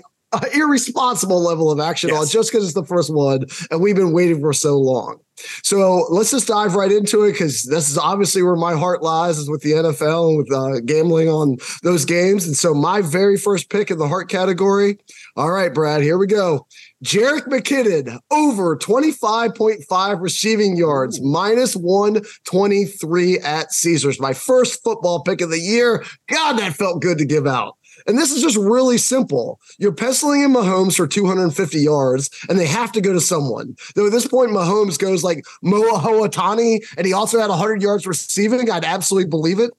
irresponsible 0.53 1.41
level 1.41 1.71
of 1.71 1.81
action 1.81 2.11
yes. 2.11 2.19
on 2.19 2.27
just 2.27 2.51
because 2.51 2.65
it's 2.65 2.75
the 2.75 2.85
first 2.85 3.13
one 3.13 3.45
and 3.71 3.81
we've 3.81 3.97
been 3.97 4.13
waiting 4.13 4.41
for 4.41 4.53
so 4.53 4.79
long. 4.79 5.21
So 5.63 6.07
let's 6.11 6.31
just 6.31 6.49
dive 6.49 6.75
right 6.75 6.93
into 6.93 7.25
it 7.25 7.33
because 7.33 7.65
this 7.65 7.91
is 7.91 7.99
obviously 7.99 8.43
where 8.43 8.57
my 8.57 8.75
heart 8.75 9.03
lies 9.03 9.39
is 9.39 9.49
with 9.49 9.63
the 9.63 9.73
NFL 9.73 10.29
and 10.29 10.39
with 10.39 10.53
uh, 10.53 10.81
gambling 10.81 11.29
on 11.29 11.57
those 11.83 12.05
games. 12.05 12.47
And 12.47 12.57
so 12.57 12.75
my 12.75 13.01
very 13.01 13.37
first 13.37 13.71
pick 13.71 13.91
in 13.91 13.99
the 13.99 14.09
heart 14.09 14.29
category. 14.29 14.99
All 15.37 15.51
right, 15.51 15.73
Brad, 15.73 16.03
here 16.03 16.19
we 16.19 16.27
go. 16.27 16.67
Jerick 17.05 17.47
McKinnon 17.47 18.19
over 18.31 18.77
25.5 18.77 20.21
receiving 20.21 20.77
yards, 20.77 21.21
minus 21.21 21.77
123 21.77 23.39
at 23.41 23.73
Caesars. 23.73 24.21
My 24.21 24.33
first 24.33 24.83
football 24.83 25.23
pick 25.23 25.41
of 25.41 25.51
the 25.51 25.61
year. 25.61 26.05
God, 26.29 26.55
that 26.55 26.75
felt 26.75 27.03
good 27.03 27.19
to 27.19 27.27
give 27.27 27.47
out. 27.47 27.77
And 28.07 28.19
this 28.19 28.33
is 28.33 28.43
just 28.43 28.57
really 28.57 28.99
simple. 28.99 29.61
You're 29.79 29.93
penciling 29.93 30.43
in 30.43 30.53
Mahomes 30.53 30.97
for 30.97 31.07
250 31.07 31.79
yards, 31.79 32.31
and 32.49 32.59
they 32.59 32.67
have 32.67 32.93
to 32.93 33.01
go 33.01 33.13
to 33.13 33.21
someone. 33.21 33.77
Though 33.95 34.07
at 34.07 34.13
this 34.13 34.27
point, 34.27 34.51
Mahomes 34.51 34.99
goes 34.99 35.25
like 35.25 35.45
Moa 35.63 35.99
Hoatani, 35.99 36.85
and 36.97 37.07
he 37.07 37.13
also 37.13 37.41
had 37.41 37.51
100 37.51 37.83
yards 37.83 38.07
receiving. 38.07 38.71
I'd 38.71 38.85
absolutely 38.85 39.31
believe 39.31 39.59
it. 39.59 39.71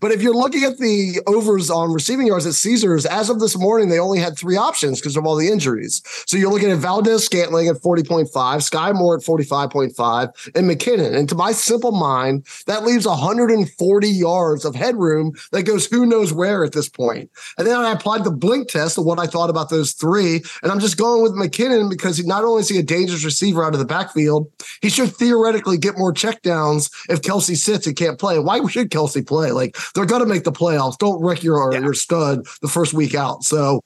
But 0.00 0.12
if 0.12 0.22
you're 0.22 0.34
looking 0.34 0.64
at 0.64 0.78
the 0.78 1.20
overs 1.26 1.70
on 1.70 1.92
receiving 1.92 2.26
yards 2.26 2.46
at 2.46 2.54
Caesars, 2.54 3.06
as 3.06 3.30
of 3.30 3.40
this 3.40 3.56
morning, 3.56 3.88
they 3.88 3.98
only 3.98 4.18
had 4.18 4.36
three 4.36 4.56
options 4.56 5.00
because 5.00 5.16
of 5.16 5.24
all 5.24 5.36
the 5.36 5.48
injuries. 5.48 6.02
So 6.26 6.36
you're 6.36 6.50
looking 6.50 6.70
at 6.70 6.78
Valdes-Scantling 6.78 7.68
at 7.68 7.76
40.5, 7.76 8.62
Sky 8.62 8.92
Moore 8.92 9.16
at 9.16 9.22
45.5, 9.22 10.56
and 10.56 10.68
McKinnon. 10.68 11.16
And 11.16 11.28
to 11.28 11.34
my 11.34 11.52
simple 11.52 11.92
mind, 11.92 12.46
that 12.66 12.84
leaves 12.84 13.06
140 13.06 14.08
yards 14.08 14.64
of 14.64 14.74
headroom 14.74 15.32
that 15.52 15.62
goes 15.62 15.86
who 15.86 16.06
knows 16.06 16.32
where 16.32 16.64
at 16.64 16.72
this 16.72 16.88
point. 16.88 17.30
And 17.58 17.66
then 17.66 17.76
I 17.76 17.92
applied 17.92 18.24
the 18.24 18.30
blink 18.30 18.68
test 18.68 18.98
of 18.98 19.04
what 19.04 19.18
I 19.18 19.26
thought 19.26 19.50
about 19.50 19.70
those 19.70 19.92
three. 19.92 20.42
And 20.62 20.72
I'm 20.72 20.80
just 20.80 20.96
going 20.96 21.22
with 21.22 21.32
McKinnon 21.32 21.88
because 21.88 22.16
he 22.18 22.24
not 22.24 22.44
only 22.44 22.60
is 22.60 22.68
he 22.68 22.78
a 22.78 22.82
dangerous 22.82 23.24
receiver 23.24 23.64
out 23.64 23.74
of 23.74 23.78
the 23.78 23.86
backfield, 23.86 24.50
he 24.80 24.90
should 24.90 25.14
theoretically 25.14 25.78
get 25.78 25.98
more 25.98 26.12
checkdowns 26.12 26.90
if 27.08 27.22
Kelce 27.22 27.56
sits 27.56 27.86
and 27.86 27.96
can't 27.96 28.18
play. 28.18 28.38
Why 28.38 28.64
should 28.66 28.90
Kelce 28.90 29.26
play? 29.26 29.50
Like 29.52 29.61
like 29.62 29.76
they're 29.94 30.06
going 30.06 30.22
to 30.22 30.28
make 30.28 30.44
the 30.44 30.52
playoffs. 30.52 30.98
Don't 30.98 31.22
wreck 31.22 31.42
your 31.42 31.72
yeah. 31.72 31.80
your 31.80 31.94
stud 31.94 32.46
the 32.60 32.68
first 32.68 32.94
week 32.94 33.14
out. 33.14 33.44
So 33.44 33.80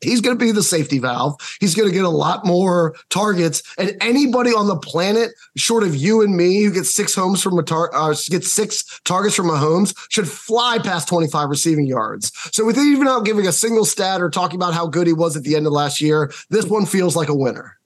he's 0.00 0.20
going 0.20 0.38
to 0.38 0.44
be 0.44 0.52
the 0.52 0.62
safety 0.62 0.98
valve. 0.98 1.36
He's 1.60 1.74
going 1.74 1.88
to 1.88 1.94
get 1.94 2.04
a 2.04 2.10
lot 2.10 2.44
more 2.44 2.94
targets. 3.10 3.62
And 3.78 3.96
anybody 4.00 4.50
on 4.50 4.66
the 4.66 4.76
planet, 4.76 5.30
short 5.56 5.82
of 5.82 5.96
you 5.96 6.22
and 6.22 6.36
me, 6.36 6.62
who 6.62 6.72
gets 6.72 6.94
six 6.94 7.14
homes 7.14 7.42
from 7.42 7.58
a 7.58 7.62
tar- 7.62 7.94
uh, 7.94 8.14
gets 8.28 8.52
six 8.52 9.00
targets 9.04 9.34
from 9.34 9.46
Mahomes, 9.46 9.94
should 10.10 10.28
fly 10.28 10.78
past 10.78 11.08
25 11.08 11.48
receiving 11.48 11.86
yards. 11.86 12.32
So 12.52 12.64
with 12.64 12.78
even 12.78 13.08
out 13.08 13.24
giving 13.24 13.46
a 13.46 13.52
single 13.52 13.84
stat 13.84 14.20
or 14.20 14.30
talking 14.30 14.56
about 14.56 14.74
how 14.74 14.86
good 14.86 15.06
he 15.06 15.12
was 15.12 15.36
at 15.36 15.42
the 15.42 15.56
end 15.56 15.66
of 15.66 15.72
last 15.72 16.00
year, 16.00 16.32
this 16.50 16.66
one 16.66 16.86
feels 16.86 17.16
like 17.16 17.28
a 17.28 17.34
winner. 17.34 17.78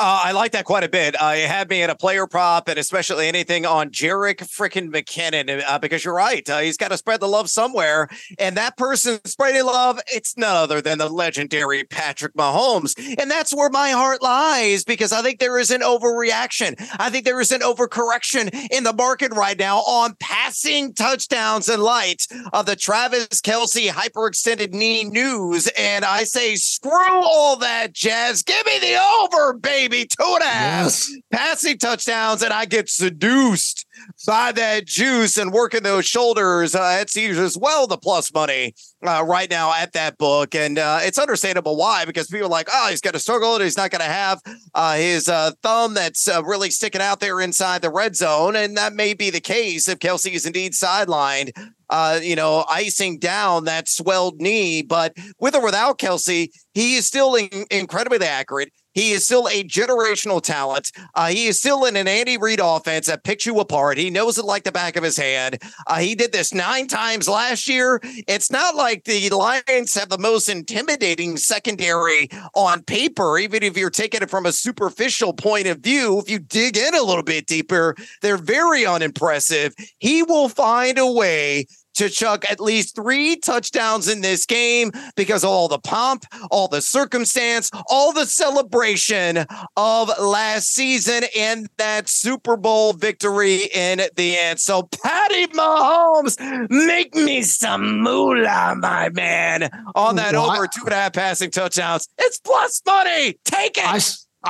Uh, 0.00 0.22
I 0.26 0.30
like 0.30 0.52
that 0.52 0.64
quite 0.64 0.84
a 0.84 0.88
bit. 0.88 1.20
Uh, 1.20 1.32
it 1.34 1.48
had 1.48 1.68
me 1.68 1.82
in 1.82 1.90
a 1.90 1.94
player 1.96 2.28
prop 2.28 2.68
and 2.68 2.78
especially 2.78 3.26
anything 3.26 3.66
on 3.66 3.90
Jerick 3.90 4.36
freaking 4.36 4.92
McKinnon 4.92 5.60
uh, 5.66 5.80
because 5.80 6.04
you're 6.04 6.14
right. 6.14 6.48
Uh, 6.48 6.58
he's 6.58 6.76
got 6.76 6.92
to 6.92 6.96
spread 6.96 7.18
the 7.18 7.26
love 7.26 7.50
somewhere. 7.50 8.08
And 8.38 8.56
that 8.56 8.76
person 8.76 9.18
spreading 9.24 9.64
love, 9.64 9.98
it's 10.06 10.36
none 10.36 10.54
other 10.54 10.80
than 10.80 10.98
the 10.98 11.08
legendary 11.08 11.82
Patrick 11.82 12.34
Mahomes. 12.34 12.94
And 13.18 13.28
that's 13.28 13.52
where 13.52 13.70
my 13.70 13.90
heart 13.90 14.22
lies 14.22 14.84
because 14.84 15.12
I 15.12 15.20
think 15.20 15.40
there 15.40 15.58
is 15.58 15.72
an 15.72 15.80
overreaction. 15.80 16.76
I 17.00 17.10
think 17.10 17.24
there 17.24 17.40
is 17.40 17.50
an 17.50 17.62
overcorrection 17.62 18.54
in 18.70 18.84
the 18.84 18.92
market 18.92 19.32
right 19.34 19.58
now 19.58 19.78
on 19.78 20.14
passing 20.20 20.94
touchdowns 20.94 21.68
in 21.68 21.80
light 21.80 22.24
of 22.52 22.66
the 22.66 22.76
Travis 22.76 23.40
Kelce 23.40 23.88
hyperextended 23.88 24.72
knee 24.72 25.02
news. 25.02 25.68
And 25.76 26.04
I 26.04 26.22
say, 26.22 26.54
screw 26.54 27.20
all 27.24 27.56
that 27.56 27.94
jazz. 27.94 28.44
Give 28.44 28.64
me 28.64 28.78
the 28.78 28.96
over, 29.24 29.54
baby 29.54 29.87
baby. 29.88 30.06
Two 30.06 30.24
and 30.34 30.42
a 30.42 30.46
half 30.46 30.84
yes. 30.84 31.12
passing 31.30 31.78
touchdowns, 31.78 32.42
and 32.42 32.52
I 32.52 32.64
get 32.64 32.88
seduced 32.88 33.86
by 34.26 34.52
that 34.52 34.86
juice 34.86 35.36
and 35.36 35.52
working 35.52 35.82
those 35.82 36.06
shoulders. 36.06 36.74
Uh, 36.74 36.98
it's 37.00 37.16
as 37.16 37.58
well 37.58 37.86
the 37.86 37.98
plus 37.98 38.32
money 38.32 38.74
uh, 39.06 39.24
right 39.26 39.50
now 39.50 39.72
at 39.72 39.92
that 39.92 40.18
book. 40.18 40.54
And 40.54 40.78
uh, 40.78 41.00
it's 41.02 41.18
understandable 41.18 41.76
why, 41.76 42.04
because 42.04 42.28
people 42.28 42.46
are 42.46 42.50
like, 42.50 42.68
oh, 42.72 42.88
he's 42.90 43.00
got 43.00 43.14
to 43.14 43.18
struggle 43.18 43.54
and 43.54 43.64
he's 43.64 43.76
not 43.76 43.90
going 43.90 44.00
to 44.00 44.06
have 44.06 44.40
uh, 44.74 44.94
his 44.94 45.28
uh, 45.28 45.52
thumb 45.62 45.94
that's 45.94 46.28
uh, 46.28 46.42
really 46.44 46.70
sticking 46.70 47.00
out 47.00 47.20
there 47.20 47.40
inside 47.40 47.82
the 47.82 47.90
red 47.90 48.16
zone. 48.16 48.56
And 48.56 48.76
that 48.76 48.92
may 48.92 49.14
be 49.14 49.30
the 49.30 49.40
case 49.40 49.88
if 49.88 49.98
Kelce 49.98 50.32
is 50.32 50.46
indeed 50.46 50.72
sidelined. 50.72 51.52
Uh, 51.90 52.20
you 52.22 52.36
know, 52.36 52.66
icing 52.68 53.18
down 53.18 53.64
that 53.64 53.88
swelled 53.88 54.42
knee, 54.42 54.82
but 54.82 55.14
with 55.40 55.54
or 55.54 55.64
without 55.64 55.98
Kelce, 55.98 56.50
he 56.74 56.96
is 56.96 57.06
still 57.06 57.34
in- 57.34 57.64
incredibly 57.70 58.26
accurate. 58.26 58.70
He 58.94 59.12
is 59.12 59.24
still 59.24 59.46
a 59.48 59.62
generational 59.64 60.42
talent. 60.42 60.92
Uh, 61.14 61.28
he 61.28 61.46
is 61.46 61.58
still 61.58 61.84
in 61.84 61.96
an 61.96 62.08
Andy 62.08 62.36
Reid 62.36 62.60
offense 62.62 63.06
that 63.06 63.24
picks 63.24 63.46
you 63.46 63.60
apart. 63.60 63.98
He 63.98 64.10
knows 64.10 64.38
it 64.38 64.44
like 64.44 64.64
the 64.64 64.72
back 64.72 64.96
of 64.96 65.04
his 65.04 65.16
hand. 65.16 65.62
Uh, 65.86 65.98
he 65.98 66.14
did 66.14 66.32
this 66.32 66.52
nine 66.52 66.88
times 66.88 67.28
last 67.28 67.68
year. 67.68 68.00
It's 68.02 68.50
not 68.50 68.74
like 68.74 69.04
the 69.04 69.28
Lions 69.30 69.94
have 69.94 70.08
the 70.08 70.18
most 70.18 70.48
intimidating 70.48 71.36
secondary 71.36 72.28
on 72.54 72.82
paper, 72.82 73.38
even 73.38 73.62
if 73.62 73.76
you're 73.76 73.90
taking 73.90 74.22
it 74.22 74.30
from 74.30 74.46
a 74.46 74.52
superficial 74.52 75.32
point 75.32 75.66
of 75.66 75.78
view. 75.78 76.18
If 76.18 76.30
you 76.30 76.38
dig 76.38 76.76
in 76.76 76.94
a 76.94 77.02
little 77.02 77.22
bit 77.22 77.46
deeper, 77.46 77.94
they're 78.22 78.36
very 78.36 78.84
unimpressive. 78.84 79.74
He 79.98 80.22
will 80.22 80.48
find 80.48 80.98
a 80.98 81.10
way 81.10 81.66
to 81.98 82.08
chuck 82.08 82.44
at 82.50 82.60
least 82.60 82.94
three 82.96 83.36
touchdowns 83.36 84.08
in 84.08 84.20
this 84.20 84.46
game 84.46 84.90
because 85.16 85.44
of 85.44 85.50
all 85.50 85.68
the 85.68 85.78
pomp, 85.78 86.24
all 86.50 86.66
the 86.68 86.80
circumstance, 86.80 87.70
all 87.88 88.12
the 88.12 88.24
celebration 88.26 89.44
of 89.76 90.10
last 90.20 90.68
season 90.74 91.24
and 91.36 91.68
that 91.76 92.08
Super 92.08 92.56
Bowl 92.56 92.92
victory 92.92 93.68
in 93.74 94.00
the 94.16 94.38
end. 94.38 94.60
So, 94.60 94.82
Patty 95.02 95.46
Mahomes, 95.48 96.36
make 96.70 97.14
me 97.14 97.42
some 97.42 98.00
moolah, 98.00 98.74
my 98.78 99.08
man, 99.10 99.68
on 99.94 100.16
that 100.16 100.34
I- 100.34 100.38
over 100.38 100.66
two 100.66 100.82
and 100.84 100.92
a 100.92 100.96
half 100.96 101.12
passing 101.12 101.50
touchdowns. 101.50 102.08
It's 102.18 102.38
plus 102.38 102.80
money. 102.86 103.34
Take 103.44 103.76
it. 103.78 103.84
I, 103.84 104.00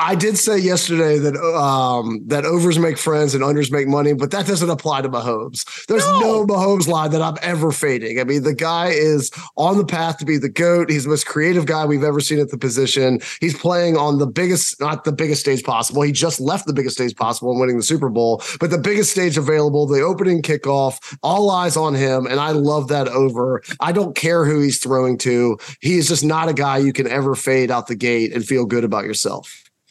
I 0.00 0.14
did 0.14 0.38
say 0.38 0.58
yesterday 0.58 1.18
that 1.18 1.36
um, 1.36 2.20
that 2.26 2.44
overs 2.44 2.78
make 2.78 2.98
friends 2.98 3.34
and 3.34 3.42
unders 3.42 3.72
make 3.72 3.88
money, 3.88 4.12
but 4.12 4.30
that 4.30 4.46
doesn't 4.46 4.70
apply 4.70 5.02
to 5.02 5.08
Mahomes. 5.08 5.64
There's 5.86 6.06
no. 6.06 6.46
Mahomes 6.46 6.86
line 6.86 7.10
that 7.10 7.20
I'm 7.20 7.36
ever 7.42 7.72
fading. 7.72 8.20
I 8.20 8.24
mean, 8.24 8.44
the 8.44 8.54
guy 8.54 8.90
is 8.90 9.30
on 9.56 9.76
the 9.76 9.84
path 9.84 10.18
to 10.18 10.24
be 10.24 10.38
the 10.38 10.48
GOAT. 10.48 10.88
He's 10.88 11.02
the 11.02 11.10
most 11.10 11.26
creative 11.26 11.66
guy 11.66 11.84
we've 11.84 12.04
ever 12.04 12.20
seen 12.20 12.38
at 12.38 12.50
the 12.50 12.58
position. 12.58 13.20
He's 13.40 13.58
playing 13.58 13.96
on 13.96 14.18
the 14.18 14.26
biggest, 14.26 14.80
not 14.80 15.02
the 15.02 15.12
biggest 15.12 15.40
stage 15.40 15.64
possible. 15.64 16.02
He 16.02 16.12
just 16.12 16.38
left 16.38 16.66
the 16.66 16.72
biggest 16.72 16.96
stage 16.96 17.16
possible 17.16 17.50
and 17.50 17.58
winning 17.58 17.76
the 17.76 17.82
Super 17.82 18.08
Bowl, 18.08 18.40
but 18.60 18.70
the 18.70 18.78
biggest 18.78 19.10
stage 19.10 19.36
available, 19.36 19.86
the 19.86 20.00
opening 20.00 20.42
kickoff, 20.42 21.18
all 21.24 21.50
eyes 21.50 21.76
on 21.76 21.94
him. 21.94 22.26
And 22.26 22.38
I 22.38 22.52
love 22.52 22.86
that 22.88 23.08
over. 23.08 23.62
I 23.80 23.90
don't 23.90 24.14
care 24.14 24.44
who 24.44 24.60
he's 24.60 24.78
throwing 24.78 25.18
to. 25.18 25.58
He 25.80 25.98
is 25.98 26.06
just 26.06 26.24
not 26.24 26.48
a 26.48 26.54
guy 26.54 26.78
you 26.78 26.92
can 26.92 27.08
ever 27.08 27.34
fade 27.34 27.72
out 27.72 27.88
the 27.88 27.96
gate 27.96 28.32
and 28.32 28.44
feel 28.44 28.64
good 28.64 28.84
about 28.84 29.04
yourself. 29.04 29.67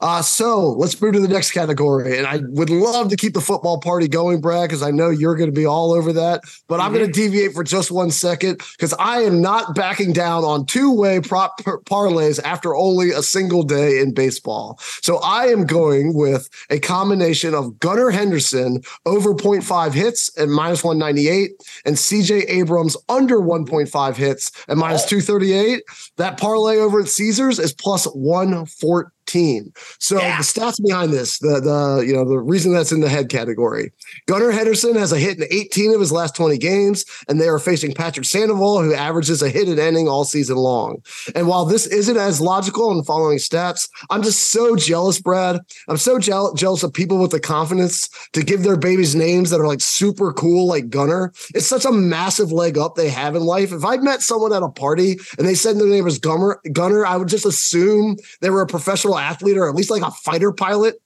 Uh, 0.00 0.22
so 0.22 0.70
let's 0.72 1.00
move 1.00 1.14
to 1.14 1.20
the 1.20 1.28
next 1.28 1.52
category. 1.52 2.18
And 2.18 2.26
I 2.26 2.40
would 2.48 2.70
love 2.70 3.08
to 3.10 3.16
keep 3.16 3.34
the 3.34 3.40
football 3.40 3.80
party 3.80 4.08
going, 4.08 4.40
Brad, 4.40 4.68
because 4.68 4.82
I 4.82 4.90
know 4.90 5.10
you're 5.10 5.36
going 5.36 5.50
to 5.50 5.56
be 5.56 5.66
all 5.66 5.92
over 5.92 6.12
that. 6.12 6.42
But 6.68 6.80
I'm 6.80 6.92
going 6.92 7.06
to 7.06 7.12
deviate 7.12 7.52
for 7.52 7.64
just 7.64 7.90
one 7.90 8.10
second 8.10 8.60
because 8.76 8.94
I 8.98 9.20
am 9.20 9.40
not 9.40 9.74
backing 9.74 10.12
down 10.12 10.44
on 10.44 10.66
two 10.66 10.92
way 10.92 11.20
prop 11.20 11.62
par- 11.64 11.80
parlays 11.80 12.42
after 12.42 12.74
only 12.74 13.10
a 13.10 13.22
single 13.22 13.62
day 13.62 14.00
in 14.00 14.12
baseball. 14.12 14.78
So 15.02 15.18
I 15.18 15.46
am 15.46 15.64
going 15.66 16.14
with 16.14 16.48
a 16.70 16.78
combination 16.78 17.54
of 17.54 17.78
Gunnar 17.78 18.10
Henderson 18.10 18.82
over 19.04 19.34
0.5 19.34 19.92
hits 19.92 20.36
at 20.38 20.48
minus 20.48 20.84
198 20.84 21.52
and 21.84 21.96
CJ 21.96 22.48
Abrams 22.48 22.96
under 23.08 23.38
1.5 23.38 24.16
hits 24.16 24.52
at 24.68 24.76
minus 24.76 25.04
238. 25.04 25.82
That 26.16 26.38
parlay 26.38 26.78
over 26.78 27.00
at 27.00 27.08
Caesars 27.08 27.58
is 27.58 27.72
plus 27.72 28.06
114. 28.06 29.72
So 29.98 30.18
Yeah. 30.18 30.38
the 30.38 30.44
stats 30.44 30.82
behind 30.84 31.12
this, 31.12 31.38
the 31.38 31.60
the 31.60 32.04
you 32.06 32.12
know 32.12 32.24
the 32.24 32.38
reason 32.38 32.72
that's 32.72 32.92
in 32.92 33.00
the 33.00 33.08
head 33.08 33.28
category. 33.28 33.92
Gunnar 34.26 34.50
Henderson 34.50 34.94
has 34.94 35.12
a 35.12 35.18
hit 35.18 35.38
in 35.38 35.46
18 35.50 35.92
of 35.94 36.00
his 36.00 36.12
last 36.12 36.34
20 36.36 36.58
games, 36.58 37.04
and 37.28 37.40
they 37.40 37.48
are 37.48 37.58
facing 37.58 37.92
Patrick 37.94 38.24
Sandoval, 38.26 38.82
who 38.82 38.94
averages 38.94 39.42
a 39.42 39.48
hit 39.48 39.68
at 39.68 39.78
ending 39.78 40.08
all 40.08 40.24
season 40.24 40.56
long. 40.56 40.98
And 41.34 41.48
while 41.48 41.64
this 41.64 41.86
isn't 41.86 42.16
as 42.16 42.40
logical 42.40 42.90
in 42.96 43.02
following 43.04 43.38
stats, 43.38 43.88
I'm 44.10 44.22
just 44.22 44.50
so 44.50 44.76
jealous, 44.76 45.20
Brad. 45.20 45.60
I'm 45.88 45.96
so 45.96 46.18
jeal- 46.18 46.54
jealous 46.54 46.82
of 46.82 46.92
people 46.92 47.18
with 47.18 47.30
the 47.30 47.40
confidence 47.40 48.08
to 48.32 48.42
give 48.42 48.62
their 48.62 48.76
babies 48.76 49.14
names 49.14 49.50
that 49.50 49.60
are 49.60 49.66
like 49.66 49.80
super 49.80 50.32
cool, 50.32 50.66
like 50.66 50.90
Gunnar. 50.90 51.32
It's 51.54 51.66
such 51.66 51.84
a 51.84 51.92
massive 51.92 52.52
leg 52.52 52.78
up 52.78 52.94
they 52.94 53.08
have 53.08 53.34
in 53.34 53.42
life. 53.44 53.72
If 53.72 53.84
I 53.84 53.96
met 53.98 54.22
someone 54.22 54.52
at 54.52 54.62
a 54.62 54.68
party 54.68 55.18
and 55.38 55.46
they 55.46 55.54
said 55.54 55.78
their 55.78 55.86
name 55.86 56.04
was 56.04 56.18
Gunnar, 56.18 56.60
Gunnar, 56.72 57.04
I 57.06 57.16
would 57.16 57.28
just 57.28 57.46
assume 57.46 58.16
they 58.40 58.50
were 58.50 58.62
a 58.62 58.66
professional 58.66 59.18
athlete 59.18 59.56
or 59.66 59.70
at 59.70 59.74
least 59.76 59.90
like 59.90 60.02
a 60.02 60.10
fighter 60.10 60.52
pilot. 60.52 60.96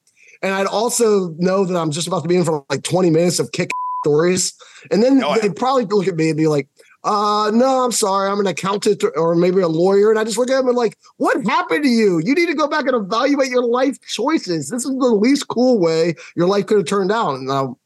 And 0.42 0.54
I'd 0.54 0.66
also 0.66 1.30
know 1.38 1.64
that 1.64 1.76
I'm 1.76 1.90
just 1.90 2.06
about 2.06 2.22
to 2.22 2.28
be 2.28 2.36
in 2.36 2.44
for 2.44 2.64
like 2.70 2.82
20 2.82 3.10
minutes 3.10 3.38
of 3.38 3.52
kick 3.52 3.70
stories. 4.04 4.54
And 4.90 5.02
then 5.02 5.22
Oh, 5.24 5.34
yeah. 5.34 5.42
they'd 5.42 5.56
probably 5.56 5.84
look 5.84 6.06
at 6.08 6.14
me 6.16 6.28
and 6.28 6.36
be 6.36 6.46
like, 6.46 6.68
uh, 7.02 7.50
no, 7.54 7.82
I'm 7.84 7.92
sorry. 7.92 8.30
I'm 8.30 8.40
an 8.40 8.46
accountant 8.46 9.02
or 9.16 9.34
maybe 9.34 9.60
a 9.60 9.68
lawyer. 9.68 10.10
And 10.10 10.18
I 10.18 10.24
just 10.24 10.36
look 10.38 10.50
at 10.50 10.56
them 10.58 10.68
and 10.68 10.76
like, 10.76 10.96
what 11.16 11.42
happened 11.46 11.84
to 11.84 11.88
you? 11.90 12.20
You 12.22 12.34
need 12.34 12.46
to 12.46 12.54
go 12.54 12.68
back 12.68 12.86
and 12.86 12.94
evaluate 12.94 13.48
your 13.48 13.64
life 13.64 13.98
choices. 14.06 14.68
This 14.68 14.84
is 14.84 14.90
the 14.90 15.06
least 15.06 15.48
cool 15.48 15.78
way 15.80 16.14
your 16.36 16.46
life 16.46 16.66
could 16.66 16.76
have 16.78 16.86
turned 16.86 17.10
out. 17.10 17.34
And 17.34 17.46
now, 17.46 17.78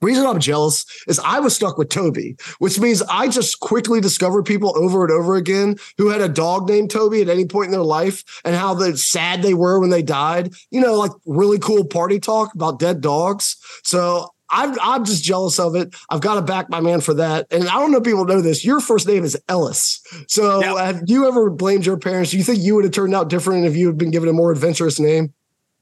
reason 0.00 0.26
I'm 0.26 0.40
jealous 0.40 0.84
is 1.06 1.18
I 1.18 1.40
was 1.40 1.54
stuck 1.54 1.78
with 1.78 1.88
Toby, 1.88 2.36
which 2.58 2.78
means 2.80 3.02
I 3.02 3.28
just 3.28 3.60
quickly 3.60 4.00
discovered 4.00 4.44
people 4.44 4.76
over 4.76 5.04
and 5.04 5.12
over 5.12 5.36
again 5.36 5.76
who 5.98 6.08
had 6.08 6.20
a 6.20 6.28
dog 6.28 6.68
named 6.68 6.90
Toby 6.90 7.20
at 7.22 7.28
any 7.28 7.44
point 7.46 7.66
in 7.66 7.72
their 7.72 7.82
life 7.82 8.24
and 8.44 8.54
how 8.56 8.74
the 8.74 8.96
sad 8.96 9.42
they 9.42 9.54
were 9.54 9.78
when 9.80 9.90
they 9.90 10.02
died. 10.02 10.52
You 10.70 10.80
know, 10.80 10.94
like 10.94 11.12
really 11.26 11.58
cool 11.58 11.84
party 11.84 12.18
talk 12.20 12.54
about 12.54 12.78
dead 12.78 13.00
dogs. 13.00 13.56
So 13.84 14.28
I'm 14.52 14.76
I'm 14.80 15.04
just 15.04 15.22
jealous 15.22 15.58
of 15.60 15.76
it. 15.76 15.94
I've 16.08 16.20
got 16.20 16.34
to 16.34 16.42
back 16.42 16.70
my 16.70 16.80
man 16.80 17.00
for 17.00 17.14
that. 17.14 17.46
And 17.52 17.68
I 17.68 17.74
don't 17.74 17.92
know 17.92 17.98
if 17.98 18.04
people 18.04 18.24
know 18.24 18.40
this. 18.40 18.64
Your 18.64 18.80
first 18.80 19.06
name 19.06 19.22
is 19.22 19.36
Ellis. 19.48 20.00
So 20.26 20.60
Yeah. 20.60 20.84
have 20.86 21.02
you 21.06 21.28
ever 21.28 21.50
blamed 21.50 21.86
your 21.86 21.96
parents? 21.98 22.32
Do 22.32 22.38
you 22.38 22.42
think 22.42 22.58
you 22.60 22.74
would 22.74 22.84
have 22.84 22.92
turned 22.92 23.14
out 23.14 23.28
different 23.28 23.64
if 23.66 23.76
you 23.76 23.86
had 23.86 23.96
been 23.98 24.10
given 24.10 24.28
a 24.28 24.32
more 24.32 24.50
adventurous 24.50 24.98
name? 24.98 25.32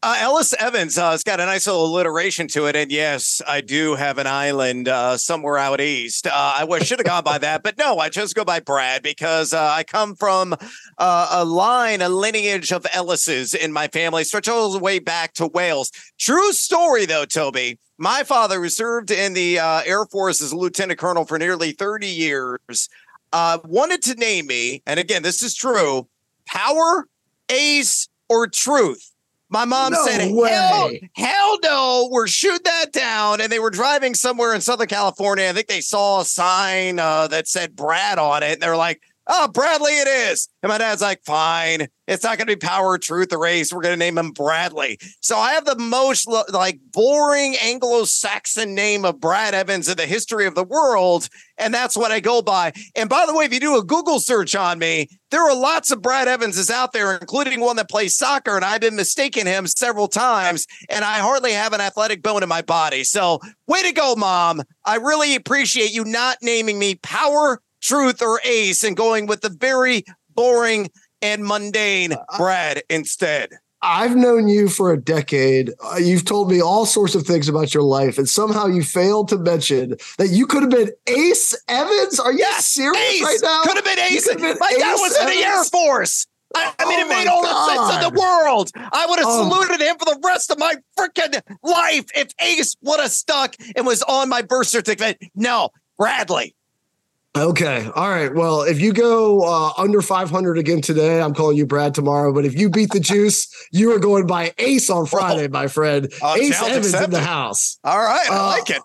Uh, 0.00 0.16
Ellis 0.20 0.54
Evans, 0.60 0.96
uh, 0.96 1.10
it's 1.12 1.24
got 1.24 1.40
a 1.40 1.46
nice 1.46 1.66
little 1.66 1.84
alliteration 1.84 2.46
to 2.46 2.66
it. 2.66 2.76
And 2.76 2.92
yes, 2.92 3.42
I 3.48 3.60
do 3.60 3.96
have 3.96 4.18
an 4.18 4.28
island 4.28 4.86
uh, 4.86 5.16
somewhere 5.16 5.58
out 5.58 5.80
east. 5.80 6.28
Uh, 6.28 6.30
I 6.32 6.78
should 6.84 7.00
have 7.00 7.06
gone 7.06 7.24
by 7.24 7.38
that, 7.38 7.64
but 7.64 7.76
no, 7.76 7.98
I 7.98 8.08
just 8.08 8.36
go 8.36 8.44
by 8.44 8.60
Brad 8.60 9.02
because 9.02 9.52
uh, 9.52 9.60
I 9.60 9.82
come 9.82 10.14
from 10.14 10.54
uh, 10.98 11.28
a 11.32 11.44
line, 11.44 12.00
a 12.00 12.08
lineage 12.08 12.70
of 12.70 12.84
Ellises 12.84 13.56
in 13.56 13.72
my 13.72 13.88
family, 13.88 14.22
stretch 14.22 14.48
all 14.48 14.70
the 14.70 14.78
way 14.78 15.00
back 15.00 15.32
to 15.34 15.48
Wales. 15.48 15.90
True 16.16 16.52
story, 16.52 17.04
though, 17.04 17.24
Toby. 17.24 17.80
My 17.98 18.22
father, 18.22 18.62
who 18.62 18.68
served 18.68 19.10
in 19.10 19.34
the 19.34 19.58
Air 19.58 20.06
Force 20.06 20.40
as 20.40 20.52
a 20.52 20.56
lieutenant 20.56 21.00
colonel 21.00 21.24
for 21.24 21.40
nearly 21.40 21.72
30 21.72 22.06
years, 22.06 22.88
wanted 23.32 24.02
to 24.02 24.14
name 24.14 24.46
me, 24.46 24.80
and 24.86 25.00
again, 25.00 25.24
this 25.24 25.42
is 25.42 25.56
true 25.56 26.06
power, 26.46 27.08
ace, 27.50 28.08
or 28.28 28.46
truth. 28.46 29.12
My 29.50 29.64
mom 29.64 29.92
No 29.92 30.04
said, 30.04 30.20
hell, 30.20 30.88
way. 30.88 31.10
hell 31.14 31.58
no, 31.62 32.08
we're 32.12 32.26
shooting 32.26 32.60
that 32.64 32.92
down. 32.92 33.40
And 33.40 33.50
they 33.50 33.58
were 33.58 33.70
driving 33.70 34.14
somewhere 34.14 34.54
in 34.54 34.60
Southern 34.60 34.88
California. 34.88 35.48
I 35.48 35.52
think 35.52 35.68
they 35.68 35.80
saw 35.80 36.20
a 36.20 36.24
sign 36.24 36.98
uh, 36.98 37.28
that 37.28 37.48
said 37.48 37.74
Brad 37.74 38.18
on 38.18 38.42
it. 38.42 38.54
And 38.54 38.62
they 38.62 38.68
were 38.68 38.76
like, 38.76 39.00
oh, 39.28 39.48
Bradley 39.48 39.92
it 39.92 40.08
is. 40.08 40.48
And 40.62 40.70
my 40.70 40.78
dad's 40.78 41.02
like, 41.02 41.20
fine. 41.24 41.88
It's 42.06 42.24
not 42.24 42.38
going 42.38 42.48
to 42.48 42.56
be 42.56 42.66
power, 42.66 42.96
truth, 42.96 43.32
or 43.32 43.38
race. 43.38 43.72
We're 43.72 43.82
going 43.82 43.92
to 43.92 43.98
name 43.98 44.16
him 44.16 44.30
Bradley. 44.30 44.98
So 45.20 45.36
I 45.36 45.52
have 45.52 45.66
the 45.66 45.76
most 45.76 46.26
like 46.50 46.80
boring 46.92 47.54
Anglo-Saxon 47.62 48.74
name 48.74 49.04
of 49.04 49.20
Brad 49.20 49.54
Evans 49.54 49.88
in 49.88 49.96
the 49.98 50.06
history 50.06 50.46
of 50.46 50.54
the 50.54 50.64
world. 50.64 51.28
And 51.58 51.74
that's 51.74 51.96
what 51.96 52.10
I 52.10 52.20
go 52.20 52.40
by. 52.40 52.72
And 52.96 53.10
by 53.10 53.26
the 53.26 53.34
way, 53.34 53.44
if 53.44 53.52
you 53.52 53.60
do 53.60 53.76
a 53.76 53.84
Google 53.84 54.20
search 54.20 54.56
on 54.56 54.78
me, 54.78 55.08
there 55.30 55.42
are 55.42 55.54
lots 55.54 55.90
of 55.90 56.00
Brad 56.00 56.28
Evanses 56.28 56.70
out 56.70 56.92
there, 56.92 57.14
including 57.14 57.60
one 57.60 57.76
that 57.76 57.90
plays 57.90 58.16
soccer. 58.16 58.56
And 58.56 58.64
I've 58.64 58.80
been 58.80 58.96
mistaken 58.96 59.46
him 59.46 59.66
several 59.66 60.08
times. 60.08 60.66
And 60.88 61.04
I 61.04 61.18
hardly 61.18 61.52
have 61.52 61.74
an 61.74 61.82
athletic 61.82 62.22
bone 62.22 62.42
in 62.42 62.48
my 62.48 62.62
body. 62.62 63.04
So 63.04 63.40
way 63.66 63.82
to 63.82 63.92
go, 63.92 64.14
mom. 64.16 64.62
I 64.86 64.96
really 64.96 65.34
appreciate 65.34 65.92
you 65.92 66.06
not 66.06 66.38
naming 66.40 66.78
me 66.78 66.94
power, 66.94 67.60
truth, 67.80 68.22
or 68.22 68.40
ace 68.44 68.84
and 68.84 68.96
going 68.96 69.26
with 69.26 69.40
the 69.40 69.50
very 69.50 70.04
boring 70.34 70.90
and 71.22 71.44
mundane 71.44 72.14
Brad 72.36 72.82
instead. 72.88 73.50
I've 73.80 74.16
known 74.16 74.48
you 74.48 74.68
for 74.68 74.92
a 74.92 75.00
decade. 75.00 75.70
Uh, 75.84 75.98
you've 75.98 76.24
told 76.24 76.50
me 76.50 76.60
all 76.60 76.84
sorts 76.84 77.14
of 77.14 77.24
things 77.24 77.48
about 77.48 77.72
your 77.74 77.84
life, 77.84 78.18
and 78.18 78.28
somehow 78.28 78.66
you 78.66 78.82
failed 78.82 79.28
to 79.28 79.38
mention 79.38 79.94
that 80.18 80.28
you 80.30 80.46
could 80.46 80.62
have 80.62 80.70
been 80.70 80.90
Ace 81.06 81.54
Evans. 81.68 82.18
Are 82.18 82.32
you 82.32 82.44
serious 82.58 83.00
Ace 83.00 83.22
right 83.22 83.38
now? 83.42 83.62
could 83.62 83.76
have 83.76 83.84
been 83.84 83.98
Ace. 84.00 84.26
been 84.34 84.40
My 84.58 84.72
dad 84.78 84.94
Ace 84.94 85.00
was 85.00 85.16
in 85.20 85.26
the 85.26 85.44
Air 85.46 85.62
Force. 85.64 86.26
I, 86.56 86.72
I 86.78 86.88
mean, 86.88 86.98
Oh 86.98 87.02
it 87.02 87.08
made 87.08 87.26
all 87.28 87.42
the 87.42 87.66
sense 87.66 88.04
in 88.04 88.12
the 88.14 88.18
world. 88.20 88.70
I 88.74 89.06
would 89.06 89.18
have 89.20 89.28
Oh. 89.28 89.48
saluted 89.48 89.80
him 89.86 89.96
for 89.98 90.06
the 90.06 90.20
rest 90.24 90.50
of 90.50 90.58
my 90.58 90.74
freaking 90.98 91.40
life 91.62 92.06
if 92.16 92.28
Ace 92.40 92.74
would 92.82 92.98
have 92.98 93.12
stuck 93.12 93.54
and 93.76 93.86
was 93.86 94.02
on 94.02 94.28
my 94.28 94.42
birth 94.42 94.66
certificate. 94.68 95.18
No, 95.36 95.68
Bradley. 95.98 96.56
Okay. 97.36 97.88
All 97.94 98.08
right. 98.08 98.34
Well, 98.34 98.62
if 98.62 98.80
you 98.80 98.92
go 98.92 99.42
uh, 99.42 99.72
under 99.76 100.02
500 100.02 100.58
again 100.58 100.80
today, 100.80 101.20
I'm 101.20 101.34
calling 101.34 101.56
you 101.56 101.66
Brad 101.66 101.94
tomorrow. 101.94 102.32
But 102.32 102.44
if 102.44 102.58
you 102.58 102.68
beat 102.70 102.90
the 102.90 103.00
juice, 103.00 103.48
you 103.70 103.94
are 103.94 103.98
going 103.98 104.26
by 104.26 104.52
Ace 104.58 104.90
on 104.90 105.06
Friday, 105.06 105.46
my 105.48 105.68
friend. 105.68 106.12
Uh, 106.22 106.36
Ace 106.38 106.60
Evans 106.62 106.94
in 106.94 107.10
the 107.10 107.20
house. 107.20 107.78
All 107.84 107.98
right, 107.98 108.28
I 108.30 108.36
Uh, 108.36 108.46
like 108.58 108.70
it. 108.70 108.82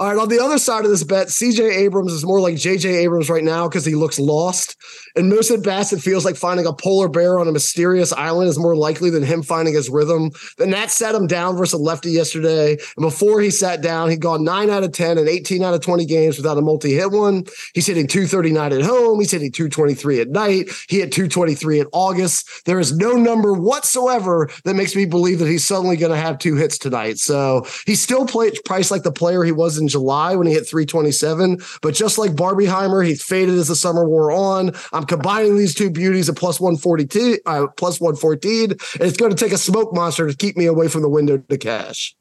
All 0.00 0.06
right, 0.06 0.16
on 0.16 0.28
the 0.28 0.38
other 0.38 0.58
side 0.58 0.84
of 0.84 0.92
this 0.92 1.02
bet, 1.02 1.26
CJ 1.26 1.76
Abrams 1.78 2.12
is 2.12 2.24
more 2.24 2.40
like 2.40 2.54
JJ 2.54 2.84
Abrams 2.98 3.28
right 3.28 3.42
now 3.42 3.68
because 3.68 3.84
he 3.84 3.96
looks 3.96 4.20
lost. 4.20 4.76
And 5.18 5.28
most 5.28 5.50
at 5.50 5.64
bats, 5.64 5.92
it 5.92 6.00
feels 6.00 6.24
like 6.24 6.36
finding 6.36 6.64
a 6.64 6.72
polar 6.72 7.08
bear 7.08 7.40
on 7.40 7.48
a 7.48 7.52
mysterious 7.52 8.12
island 8.12 8.48
is 8.48 8.56
more 8.56 8.76
likely 8.76 9.10
than 9.10 9.24
him 9.24 9.42
finding 9.42 9.74
his 9.74 9.90
rhythm. 9.90 10.30
The 10.58 10.66
Nats 10.66 10.94
sat 10.94 11.12
him 11.12 11.26
down 11.26 11.56
versus 11.56 11.72
a 11.72 11.82
lefty 11.82 12.12
yesterday. 12.12 12.78
And 12.96 13.02
before 13.02 13.40
he 13.40 13.50
sat 13.50 13.82
down, 13.82 14.10
he'd 14.10 14.20
gone 14.20 14.44
nine 14.44 14.70
out 14.70 14.84
of 14.84 14.92
10 14.92 15.18
and 15.18 15.28
18 15.28 15.64
out 15.64 15.74
of 15.74 15.80
20 15.80 16.06
games 16.06 16.36
without 16.36 16.56
a 16.56 16.60
multi 16.60 16.94
hit 16.94 17.10
one. 17.10 17.46
He's 17.74 17.86
hitting 17.86 18.06
239 18.06 18.72
at 18.72 18.82
home. 18.82 19.18
He's 19.18 19.32
hitting 19.32 19.50
223 19.50 20.20
at 20.20 20.28
night. 20.28 20.70
He 20.88 21.00
hit 21.00 21.10
223 21.10 21.80
in 21.80 21.86
August. 21.92 22.64
There 22.64 22.78
is 22.78 22.96
no 22.96 23.14
number 23.14 23.54
whatsoever 23.54 24.48
that 24.62 24.76
makes 24.76 24.94
me 24.94 25.04
believe 25.04 25.40
that 25.40 25.48
he's 25.48 25.64
suddenly 25.64 25.96
going 25.96 26.12
to 26.12 26.16
have 26.16 26.38
two 26.38 26.54
hits 26.54 26.78
tonight. 26.78 27.18
So 27.18 27.66
he's 27.86 28.00
still 28.00 28.24
play, 28.24 28.52
priced 28.64 28.92
like 28.92 29.02
the 29.02 29.10
player 29.10 29.42
he 29.42 29.50
was 29.50 29.78
in 29.78 29.88
July 29.88 30.36
when 30.36 30.46
he 30.46 30.52
hit 30.52 30.68
327. 30.68 31.58
But 31.82 31.94
just 31.94 32.18
like 32.18 32.36
Barbieheimer, 32.36 33.04
he's 33.04 33.24
faded 33.24 33.56
as 33.56 33.66
the 33.66 33.74
summer 33.74 34.08
wore 34.08 34.30
on. 34.30 34.70
I'm 34.92 35.07
combining 35.08 35.56
these 35.56 35.74
two 35.74 35.90
beauties 35.90 36.28
at 36.28 36.36
plus 36.36 36.60
142, 36.60 37.38
uh, 37.46 37.66
plus 37.76 38.00
114, 38.00 38.70
and 38.70 38.80
it's 39.00 39.16
going 39.16 39.34
to 39.34 39.36
take 39.36 39.52
a 39.52 39.58
smoke 39.58 39.92
monster 39.94 40.28
to 40.28 40.36
keep 40.36 40.56
me 40.56 40.66
away 40.66 40.88
from 40.88 41.02
the 41.02 41.08
window 41.08 41.38
to 41.38 41.58
cash. 41.58 42.14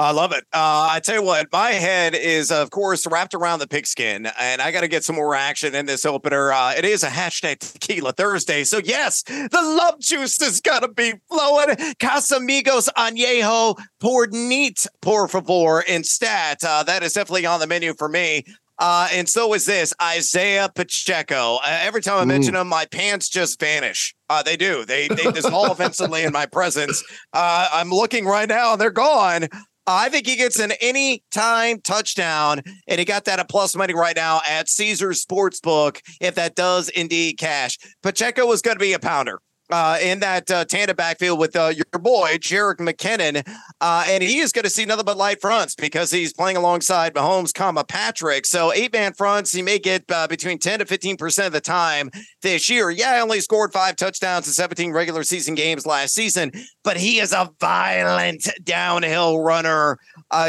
I 0.00 0.12
love 0.12 0.32
it. 0.32 0.44
Uh, 0.50 0.88
I 0.90 1.00
tell 1.04 1.16
you 1.16 1.22
what, 1.22 1.48
my 1.52 1.72
head 1.72 2.14
is, 2.14 2.50
of 2.50 2.70
course, 2.70 3.06
wrapped 3.06 3.34
around 3.34 3.58
the 3.58 3.68
pigskin, 3.68 4.30
and 4.38 4.62
I 4.62 4.72
got 4.72 4.80
to 4.80 4.88
get 4.88 5.04
some 5.04 5.16
more 5.16 5.34
action 5.34 5.74
in 5.74 5.84
this 5.84 6.06
opener. 6.06 6.52
Uh, 6.52 6.72
it 6.72 6.86
is 6.86 7.02
a 7.02 7.08
hashtag 7.08 7.58
Tequila 7.58 8.14
Thursday, 8.14 8.64
so 8.64 8.78
yes, 8.78 9.22
the 9.24 9.48
love 9.52 10.00
juice 10.00 10.40
is 10.40 10.62
gonna 10.62 10.88
be 10.88 11.12
flowing. 11.28 11.76
Casamigos 11.98 12.88
Añejo 12.96 13.78
poured 14.00 14.32
neat, 14.32 14.86
por 15.02 15.28
favor, 15.28 15.82
instead. 15.82 16.56
Uh, 16.64 16.82
that 16.84 17.02
is 17.02 17.12
definitely 17.12 17.44
on 17.44 17.60
the 17.60 17.66
menu 17.66 17.92
for 17.92 18.08
me. 18.08 18.46
Uh, 18.80 19.08
and 19.12 19.28
so 19.28 19.52
is 19.52 19.66
this 19.66 19.92
Isaiah 20.02 20.70
Pacheco. 20.74 21.56
Uh, 21.56 21.78
every 21.82 22.00
time 22.00 22.18
I 22.18 22.24
mention 22.24 22.56
him, 22.56 22.66
my 22.66 22.86
pants 22.86 23.28
just 23.28 23.60
vanish. 23.60 24.14
Uh, 24.30 24.42
they 24.42 24.56
do. 24.56 24.86
They 24.86 25.06
they 25.06 25.30
dissolve 25.32 25.80
instantly 25.80 26.24
in 26.24 26.32
my 26.32 26.46
presence. 26.46 27.04
Uh, 27.34 27.68
I'm 27.72 27.90
looking 27.90 28.24
right 28.24 28.48
now, 28.48 28.72
and 28.72 28.80
they're 28.80 28.90
gone. 28.90 29.48
I 29.86 30.08
think 30.08 30.26
he 30.26 30.36
gets 30.36 30.58
an 30.58 30.72
anytime 30.80 31.80
touchdown, 31.80 32.62
and 32.86 32.98
he 32.98 33.04
got 33.04 33.24
that 33.26 33.38
at 33.38 33.50
plus 33.50 33.76
money 33.76 33.92
right 33.92 34.16
now 34.16 34.40
at 34.48 34.68
Caesars 34.68 35.24
Sportsbook. 35.24 36.00
If 36.20 36.36
that 36.36 36.54
does 36.54 36.88
indeed 36.90 37.38
cash, 37.38 37.78
Pacheco 38.02 38.46
was 38.46 38.62
going 38.62 38.76
to 38.76 38.80
be 38.80 38.92
a 38.92 38.98
pounder 38.98 39.40
uh, 39.70 39.98
in 40.00 40.20
that 40.20 40.50
uh, 40.50 40.64
tandem 40.64 40.96
backfield 40.96 41.38
with 41.38 41.56
uh, 41.56 41.72
your 41.74 42.00
boy 42.00 42.36
Jerick 42.38 42.76
McKinnon, 42.76 43.46
uh, 43.80 44.04
and 44.08 44.22
he 44.22 44.38
is 44.38 44.52
going 44.52 44.64
to 44.64 44.70
see 44.70 44.84
nothing 44.84 45.04
but 45.04 45.16
light 45.16 45.40
fronts 45.40 45.74
because 45.74 46.10
he's 46.10 46.32
playing 46.32 46.56
alongside 46.56 47.14
Mahomes, 47.14 47.54
comma 47.54 47.84
Patrick. 47.84 48.46
So 48.46 48.72
eight 48.72 48.92
man 48.92 49.12
fronts, 49.12 49.52
he 49.52 49.62
may 49.62 49.78
get 49.78 50.04
uh, 50.10 50.26
between 50.28 50.58
ten 50.58 50.78
to 50.78 50.86
fifteen 50.86 51.16
percent 51.16 51.46
of 51.46 51.52
the 51.52 51.60
time 51.60 52.10
this 52.42 52.68
year. 52.68 52.90
Yeah, 52.90 53.10
I 53.10 53.20
only 53.20 53.40
scored 53.40 53.72
five 53.72 53.96
touchdowns 53.96 54.46
in 54.46 54.52
seventeen 54.52 54.92
regular 54.92 55.22
season 55.22 55.54
games 55.54 55.86
last 55.86 56.14
season, 56.14 56.52
but 56.84 56.96
he 56.96 57.20
is 57.20 57.32
a 57.32 57.50
violent 57.60 58.48
downhill 58.64 59.40
runner. 59.40 59.98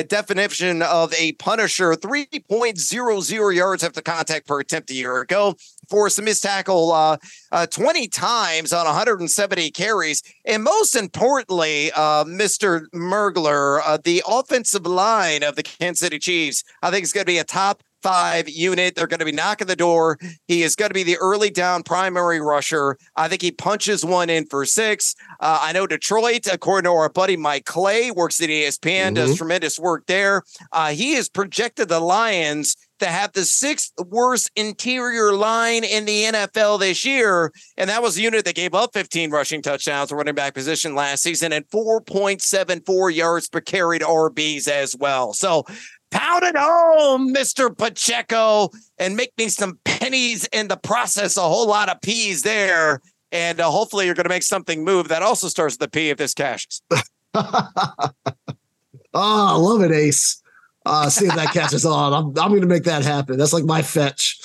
Definition 0.08 0.82
of 0.82 1.14
a 1.14 1.34
punisher: 1.34 1.96
three 1.96 2.28
point 2.50 2.80
zero 2.80 3.22
zero 3.22 3.50
yards 3.50 3.84
after 3.84 4.02
contact 4.02 4.48
per 4.48 4.60
attempt 4.60 4.90
a 4.92 4.94
year 4.94 5.22
ago 5.22 5.56
forced 5.92 6.18
a 6.18 6.22
missed 6.22 6.44
tackle 6.44 6.92
uh, 6.92 7.18
uh, 7.52 7.68
20 7.68 8.08
times 8.08 8.74
on 8.74 8.86
170 8.86 9.70
carries. 9.72 10.24
And 10.46 10.64
most 10.64 10.96
importantly, 10.96 11.92
uh, 11.92 12.24
Mr. 12.24 12.86
Mergler, 12.96 13.82
uh, 13.86 13.98
the 14.04 14.24
offensive 14.28 14.88
line 14.88 15.44
of 15.44 15.56
the 15.56 15.64
Kansas 15.64 16.00
City 16.00 16.18
Chiefs, 16.18 16.64
I 16.82 16.90
think 16.90 17.04
is 17.04 17.14
going 17.14 17.26
to 17.26 17.32
be 17.32 17.38
a 17.38 17.44
top 17.44 17.84
five 18.02 18.50
unit. 18.50 18.96
They're 18.96 19.08
going 19.08 19.20
to 19.20 19.26
be 19.26 19.32
knocking 19.32 19.68
the 19.68 19.76
door. 19.76 20.18
He 20.48 20.64
is 20.64 20.76
going 20.76 20.90
to 20.90 20.94
be 20.94 21.04
the 21.04 21.18
early 21.18 21.50
down 21.50 21.84
primary 21.84 22.42
rusher. 22.42 22.98
I 23.16 23.28
think 23.28 23.42
he 23.42 23.52
punches 23.52 24.04
one 24.06 24.30
in 24.30 24.46
for 24.46 24.66
six. 24.66 25.16
Uh, 25.40 25.60
I 25.62 25.72
know 25.74 25.88
Detroit, 25.88 26.48
according 26.52 26.90
to 26.90 26.96
our 26.96 27.10
buddy 27.10 27.38
Mike 27.38 27.66
Clay, 27.66 28.12
works 28.12 28.42
at 28.42 28.50
ESPN, 28.50 28.80
mm-hmm. 28.82 29.14
does 29.16 29.38
tremendous 29.38 29.80
work 29.80 30.06
there. 30.08 30.44
Uh, 30.72 30.90
he 30.90 31.16
has 31.16 31.30
projected 31.30 31.90
the 31.90 32.00
Lions 32.00 32.76
to 33.02 33.08
have 33.08 33.34
the 33.34 33.44
sixth 33.44 33.92
worst 34.08 34.50
interior 34.56 35.34
line 35.34 35.84
in 35.84 36.06
the 36.06 36.26
NFL 36.26 36.80
this 36.80 37.04
year. 37.04 37.52
And 37.76 37.90
that 37.90 38.02
was 38.02 38.16
the 38.16 38.22
unit 38.22 38.46
that 38.46 38.56
gave 38.56 38.74
up 38.74 38.94
15 38.94 39.32
rushing 39.32 39.62
touchdowns 39.62 40.12
running 40.12 40.36
back 40.36 40.54
position 40.54 40.96
last 40.96 41.24
season 41.24 41.52
and 41.52 41.68
4.74 41.70 43.14
yards 43.14 43.50
per 43.50 43.60
carried 43.60 44.04
RBs 44.04 44.68
as 44.68 44.96
well. 44.96 45.34
So 45.34 45.66
pound 46.12 46.44
it 46.44 46.56
home, 46.58 47.34
Mr. 47.34 47.76
Pacheco, 47.76 48.70
and 48.98 49.16
make 49.16 49.32
me 49.38 49.50
some 49.50 49.80
pennies 49.86 50.48
in 50.52 50.68
the 50.68 50.78
process. 50.78 51.38
A 51.38 51.42
whole 51.42 51.68
lot 51.68 51.90
of 51.90 52.02
peas 52.02 52.44
there. 52.44 53.02
And 53.32 53.60
uh, 53.60 53.72
hopefully 53.72 54.06
you're 54.06 54.16
going 54.16 54.26
to 54.26 54.30
make 54.30 54.44
something 54.44 54.84
move 54.84 55.08
that 55.08 55.24
also 55.24 55.48
starts 55.48 55.76
with 55.76 55.80
the 55.80 55.90
P 55.90 56.10
if 56.10 56.18
this 56.18 56.34
cashes. 56.34 56.82
oh, 56.92 57.04
I 59.14 59.56
love 59.56 59.82
it, 59.82 59.92
Ace. 59.92 60.42
Uh, 60.86 61.10
see 61.10 61.26
if 61.26 61.36
that 61.36 61.54
catches 61.54 61.86
on. 61.86 62.12
I'm, 62.14 62.28
I'm 62.44 62.50
going 62.50 62.62
to 62.62 62.68
make 62.68 62.86
that 62.86 63.04
happen. 63.04 63.38
That's 63.38 63.54
like 63.54 63.66
my 63.66 63.84
fetch. 63.84 64.40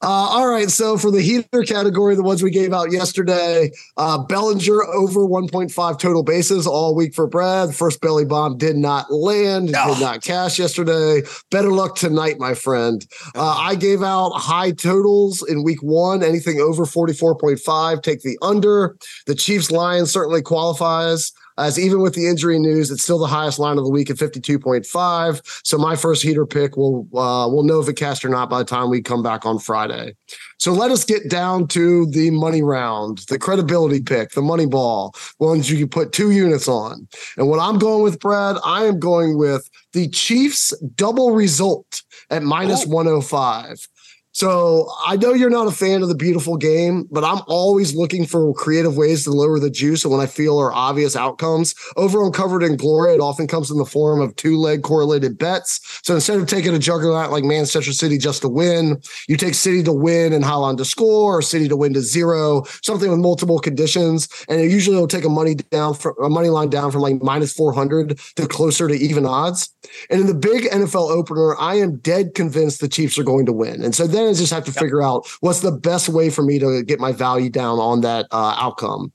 Uh, 0.00 0.06
all 0.06 0.48
right. 0.48 0.70
So 0.70 0.96
for 0.96 1.10
the 1.10 1.20
heater 1.20 1.62
category, 1.64 2.14
the 2.14 2.22
ones 2.22 2.42
we 2.42 2.50
gave 2.50 2.72
out 2.72 2.90
yesterday, 2.90 3.70
uh, 3.98 4.18
Bellinger 4.24 4.84
over 4.84 5.20
1.5 5.20 5.98
total 5.98 6.22
bases 6.22 6.66
all 6.66 6.94
week 6.94 7.14
for 7.14 7.26
Brad. 7.26 7.74
First 7.74 8.00
belly 8.00 8.24
bomb 8.24 8.56
did 8.56 8.76
not 8.76 9.12
land, 9.12 9.74
oh. 9.76 9.94
did 9.94 10.00
not 10.00 10.22
cash 10.22 10.58
yesterday. 10.58 11.22
Better 11.50 11.70
luck 11.70 11.96
tonight, 11.96 12.38
my 12.38 12.54
friend. 12.54 13.06
Uh, 13.34 13.56
I 13.58 13.74
gave 13.74 14.02
out 14.02 14.30
high 14.30 14.70
totals 14.70 15.46
in 15.46 15.62
week 15.62 15.82
one. 15.82 16.22
Anything 16.22 16.58
over 16.58 16.84
44.5, 16.84 18.02
take 18.02 18.22
the 18.22 18.38
under. 18.40 18.96
The 19.26 19.34
Chiefs 19.34 19.70
Lions 19.70 20.10
certainly 20.10 20.42
qualifies 20.42 21.32
as 21.58 21.78
even 21.78 22.00
with 22.00 22.14
the 22.14 22.26
injury 22.26 22.58
news, 22.58 22.90
it's 22.90 23.02
still 23.02 23.18
the 23.18 23.26
highest 23.26 23.58
line 23.58 23.78
of 23.78 23.84
the 23.84 23.90
week 23.90 24.10
at 24.10 24.16
52.5. 24.16 25.60
So 25.64 25.78
my 25.78 25.96
first 25.96 26.22
heater 26.22 26.46
pick 26.46 26.76
will 26.76 27.06
uh, 27.14 27.48
we'll 27.48 27.64
know 27.64 27.80
if 27.80 27.88
it 27.88 27.94
cast 27.94 28.24
or 28.24 28.28
not 28.28 28.50
by 28.50 28.58
the 28.58 28.64
time 28.64 28.90
we 28.90 29.02
come 29.02 29.22
back 29.22 29.44
on 29.44 29.58
Friday. 29.58 30.14
So 30.58 30.72
let 30.72 30.90
us 30.90 31.04
get 31.04 31.28
down 31.28 31.66
to 31.68 32.06
the 32.06 32.30
money 32.30 32.62
round, 32.62 33.18
the 33.28 33.38
credibility 33.38 34.00
pick, 34.00 34.30
the 34.30 34.42
money 34.42 34.66
ball, 34.66 35.14
ones 35.40 35.70
you 35.70 35.78
can 35.78 35.88
put 35.88 36.12
two 36.12 36.30
units 36.30 36.68
on. 36.68 37.08
And 37.36 37.48
what 37.48 37.58
I'm 37.58 37.78
going 37.78 38.02
with, 38.02 38.20
Brad, 38.20 38.56
I 38.64 38.84
am 38.84 39.00
going 39.00 39.36
with 39.36 39.68
the 39.92 40.08
Chiefs 40.08 40.72
double 40.94 41.32
result 41.32 42.02
at 42.30 42.42
minus 42.42 42.86
oh. 42.86 42.90
105. 42.90 43.88
So 44.32 44.90
I 45.04 45.16
know 45.16 45.34
you're 45.34 45.50
not 45.50 45.66
a 45.66 45.72
fan 45.72 46.02
of 46.02 46.08
the 46.08 46.14
beautiful 46.14 46.56
game, 46.56 47.06
but 47.10 47.22
I'm 47.22 47.42
always 47.46 47.94
looking 47.94 48.24
for 48.24 48.54
creative 48.54 48.96
ways 48.96 49.24
to 49.24 49.30
lower 49.30 49.58
the 49.58 49.70
juice. 49.70 50.04
And 50.04 50.12
when 50.12 50.22
I 50.22 50.26
feel 50.26 50.58
are 50.58 50.72
obvious 50.72 51.14
outcomes, 51.14 51.74
over 51.96 52.22
on 52.22 52.32
Covered 52.32 52.62
in 52.62 52.76
Glory, 52.76 53.14
it 53.14 53.20
often 53.20 53.46
comes 53.46 53.70
in 53.70 53.76
the 53.76 53.84
form 53.84 54.22
of 54.22 54.34
two 54.36 54.56
leg 54.56 54.82
correlated 54.82 55.36
bets. 55.36 55.80
So 56.02 56.14
instead 56.14 56.38
of 56.38 56.46
taking 56.46 56.74
a 56.74 56.78
juggernaut 56.78 57.30
like 57.30 57.44
Manchester 57.44 57.92
City 57.92 58.16
just 58.16 58.40
to 58.42 58.48
win, 58.48 59.02
you 59.28 59.36
take 59.36 59.54
City 59.54 59.82
to 59.82 59.92
win 59.92 60.32
and 60.32 60.44
Haaland 60.44 60.78
to 60.78 60.84
score, 60.86 61.38
or 61.38 61.42
City 61.42 61.68
to 61.68 61.76
win 61.76 61.92
to 61.92 62.00
zero, 62.00 62.64
something 62.82 63.10
with 63.10 63.18
multiple 63.18 63.58
conditions. 63.58 64.28
And 64.48 64.60
it 64.60 64.70
usually 64.70 64.96
will 64.96 65.08
take 65.08 65.24
a 65.24 65.28
money 65.28 65.56
down 65.56 65.94
from 65.94 66.14
a 66.22 66.30
money 66.30 66.48
line 66.48 66.70
down 66.70 66.90
from 66.90 67.02
like 67.02 67.22
minus 67.22 67.52
400 67.52 68.18
to 68.36 68.48
closer 68.48 68.88
to 68.88 68.94
even 68.94 69.26
odds. 69.26 69.68
And 70.08 70.20
in 70.20 70.26
the 70.26 70.34
big 70.34 70.64
NFL 70.64 71.10
opener, 71.10 71.54
I 71.58 71.74
am 71.74 71.96
dead 71.96 72.34
convinced 72.34 72.80
the 72.80 72.88
Chiefs 72.88 73.18
are 73.18 73.24
going 73.24 73.46
to 73.46 73.52
win. 73.52 73.82
And 73.82 73.94
so 73.94 74.06
then 74.06 74.21
then 74.22 74.34
just 74.34 74.52
have 74.52 74.64
to 74.64 74.72
yep. 74.72 74.80
figure 74.80 75.02
out 75.02 75.26
what's 75.40 75.60
the 75.60 75.72
best 75.72 76.08
way 76.08 76.30
for 76.30 76.42
me 76.42 76.58
to 76.58 76.82
get 76.82 77.00
my 77.00 77.12
value 77.12 77.50
down 77.50 77.78
on 77.78 78.02
that 78.02 78.26
uh, 78.30 78.54
outcome. 78.58 79.12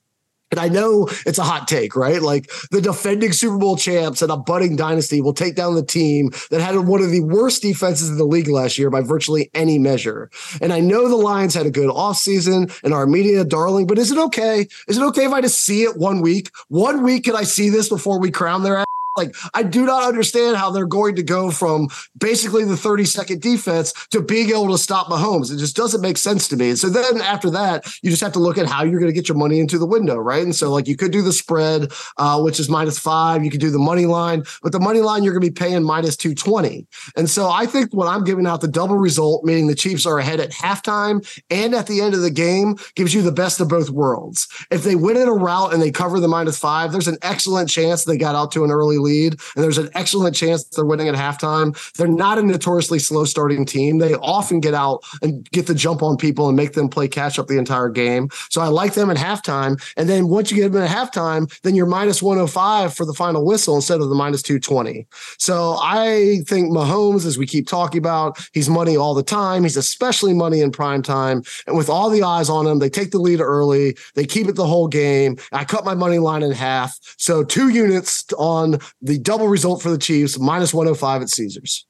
And 0.50 0.60
I 0.62 0.70
know 0.70 1.10
it's 1.26 1.40
a 1.40 1.44
hot 1.44 1.68
take, 1.68 1.96
right? 1.96 2.22
Like 2.22 2.50
the 2.72 2.80
defending 2.80 3.34
Super 3.34 3.58
Bowl 3.58 3.76
champs 3.76 4.22
and 4.22 4.32
a 4.32 4.38
budding 4.38 4.78
dynasty 4.78 5.20
will 5.20 5.34
take 5.34 5.56
down 5.56 5.76
the 5.76 5.84
team 5.84 6.30
that 6.52 6.62
had 6.62 6.78
one 6.78 7.02
of 7.02 7.12
the 7.12 7.20
worst 7.20 7.62
defenses 7.62 8.10
in 8.10 8.18
the 8.18 8.24
league 8.24 8.48
last 8.48 8.78
year 8.78 8.90
by 8.90 9.02
virtually 9.02 9.52
any 9.54 9.78
measure. 9.78 10.30
And 10.62 10.72
I 10.72 10.80
know 10.80 11.10
the 11.10 11.18
Lions 11.18 11.54
had 11.54 11.66
a 11.66 11.72
good 11.72 11.90
offseason 11.90 12.74
and 12.82 12.94
our 12.94 13.06
media 13.06 13.44
darling, 13.44 13.88
but 13.88 13.98
is 13.98 14.10
it 14.10 14.18
okay? 14.18 14.68
Is 14.88 14.98
it 14.98 15.04
okay 15.08 15.26
if 15.26 15.34
I 15.34 15.42
just 15.42 15.66
see 15.66 15.84
it 15.84 15.98
one 15.98 16.22
week? 16.22 16.50
One 16.70 17.04
week, 17.04 17.26
can 17.26 17.36
I 17.36 17.44
see 17.44 17.70
this 17.70 17.90
before 17.90 18.20
we 18.20 18.32
crown 18.32 18.64
their 18.64 18.78
ass? 18.78 18.87
Like, 19.18 19.36
I 19.54 19.64
do 19.64 19.86
not 19.86 20.04
understand 20.04 20.58
how 20.58 20.70
they're 20.70 20.86
going 20.86 21.16
to 21.16 21.24
go 21.24 21.52
from 21.52 21.90
basically 22.18 22.64
the 22.64 22.78
30 22.78 23.06
second 23.06 23.42
defense 23.42 23.92
to 24.12 24.22
being 24.22 24.50
able 24.50 24.72
to 24.72 24.78
stop 24.78 25.08
Mahomes. 25.08 25.52
It 25.52 25.58
just 25.58 25.76
doesn't 25.76 26.02
make 26.02 26.18
sense 26.18 26.48
to 26.50 26.56
me. 26.56 26.70
And 26.70 26.80
so 26.80 26.90
then 26.90 27.20
after 27.22 27.50
that, 27.50 27.86
you 28.02 28.10
just 28.10 28.24
have 28.24 28.34
to 28.34 28.40
look 28.40 28.58
at 28.58 28.68
how 28.68 28.84
you're 28.84 29.00
going 29.00 29.12
to 29.12 29.16
get 29.16 29.28
your 29.28 29.38
money 29.38 29.60
into 29.60 29.78
the 29.78 29.86
window, 29.86 30.16
right? 30.16 30.44
And 30.44 30.56
so, 30.56 30.72
like, 30.72 30.88
you 30.88 30.96
could 30.96 31.12
do 31.12 31.22
the 31.22 31.34
spread, 31.34 31.92
uh, 32.18 32.42
which 32.42 32.60
is 32.60 32.70
minus 32.70 33.00
five. 33.00 33.44
You 33.44 33.52
could 33.52 33.60
do 33.60 33.72
the 33.72 33.80
money 33.80 34.06
line, 34.06 34.44
but 34.62 34.72
the 34.72 34.80
money 34.80 35.02
line, 35.02 35.24
you're 35.24 35.34
going 35.34 35.44
to 35.44 35.52
be 35.52 35.54
paying 35.54 35.84
minus 35.84 36.16
220. 36.16 36.86
And 37.16 37.30
so 37.30 37.50
I 37.50 37.66
think 37.66 37.94
when 37.94 38.08
I'm 38.08 38.24
giving 38.24 38.46
out 38.46 38.62
the 38.62 38.68
double 38.68 38.98
result, 38.98 39.44
meaning 39.44 39.68
the 39.68 39.76
Chiefs 39.76 40.06
are 40.06 40.20
ahead 40.20 40.40
at 40.40 40.52
halftime 40.52 41.26
and 41.50 41.74
at 41.74 41.88
the 41.88 42.02
end 42.02 42.14
of 42.14 42.22
the 42.22 42.32
game, 42.32 42.76
gives 42.96 43.14
you 43.14 43.22
the 43.22 43.32
best 43.32 43.60
of 43.60 43.68
both 43.68 43.90
worlds. 43.90 44.48
If 44.70 44.84
they 44.84 44.96
win 44.96 45.18
in 45.18 45.28
a 45.28 45.34
route 45.34 45.74
and 45.74 45.82
they 45.82 45.92
cover 45.92 46.20
the 46.20 46.28
minus 46.28 46.58
five, 46.58 46.92
there's 46.92 47.08
an 47.08 47.18
excellent 47.22 47.70
chance 47.70 48.04
they 48.04 48.18
got 48.18 48.36
out 48.36 48.52
to 48.52 48.64
an 48.64 48.72
early 48.72 48.98
lead, 49.08 49.34
and 49.56 49.64
there's 49.64 49.78
an 49.78 49.90
excellent 49.94 50.36
chance 50.36 50.64
they're 50.64 50.86
winning 50.86 51.08
at 51.08 51.16
halftime. 51.16 51.76
They're 51.94 52.08
not 52.08 52.38
a 52.38 52.44
notoriously 52.44 53.00
slow 53.00 53.26
starting 53.26 53.66
team. 53.66 54.00
They 54.00 54.14
often 54.16 54.60
get 54.60 54.74
out 54.74 55.04
and 55.22 55.50
get 55.52 55.68
the 55.68 55.76
jump 55.76 56.04
on 56.04 56.18
people 56.18 56.48
and 56.48 56.56
make 56.56 56.74
them 56.74 56.90
play 56.90 57.08
catch 57.08 57.40
up 57.40 57.48
the 57.48 57.58
entire 57.58 57.90
game. 57.90 58.30
So 58.50 58.62
I 58.62 58.68
like 58.68 58.94
them 58.94 59.10
at 59.10 59.18
halftime. 59.18 59.82
And 59.96 60.10
then 60.10 60.28
once 60.28 60.52
you 60.52 60.58
get 60.58 60.72
them 60.72 60.84
at 60.84 60.90
halftime, 60.90 61.50
then 61.62 61.76
you're 61.76 61.86
minus 61.86 62.22
105 62.22 62.94
for 62.94 63.06
the 63.06 63.14
final 63.14 63.46
whistle 63.46 63.76
instead 63.76 64.02
of 64.02 64.10
the 64.10 64.16
minus 64.16 64.42
220. 64.42 65.08
So 65.38 65.78
I 65.82 66.42
think 66.48 66.70
Mahomes, 66.72 67.26
as 67.26 67.38
we 67.38 67.46
keep 67.46 67.68
talking 67.68 68.00
about, 68.00 68.38
he's 68.54 68.70
money 68.70 68.98
all 68.98 69.14
the 69.14 69.24
time. 69.24 69.64
He's 69.64 69.78
especially 69.78 70.34
money 70.34 70.62
in 70.62 70.72
prime 70.72 71.02
time. 71.02 71.44
And 71.66 71.78
with 71.78 71.90
all 71.90 72.10
the 72.10 72.24
eyes 72.24 72.50
on 72.50 72.68
him, 72.68 72.80
they 72.80 72.90
take 72.90 73.12
the 73.12 73.20
lead 73.20 73.42
early. 73.42 73.98
They 74.16 74.26
keep 74.26 74.48
it 74.48 74.56
the 74.56 74.68
whole 74.68 74.88
game. 74.88 75.38
I 75.52 75.64
cut 75.64 75.86
my 75.86 75.96
money 75.96 76.20
line 76.20 76.44
in 76.44 76.52
half. 76.52 76.98
So 77.18 77.44
two 77.44 77.70
units 77.70 78.26
on 78.38 78.80
the 79.02 79.20
double 79.20 79.48
result 79.48 79.82
for 79.82 79.90
the 79.90 79.98
Chiefs, 79.98 80.40
minus 80.40 80.74
105 80.74 81.22
at 81.22 81.30
Caesars. 81.30 81.86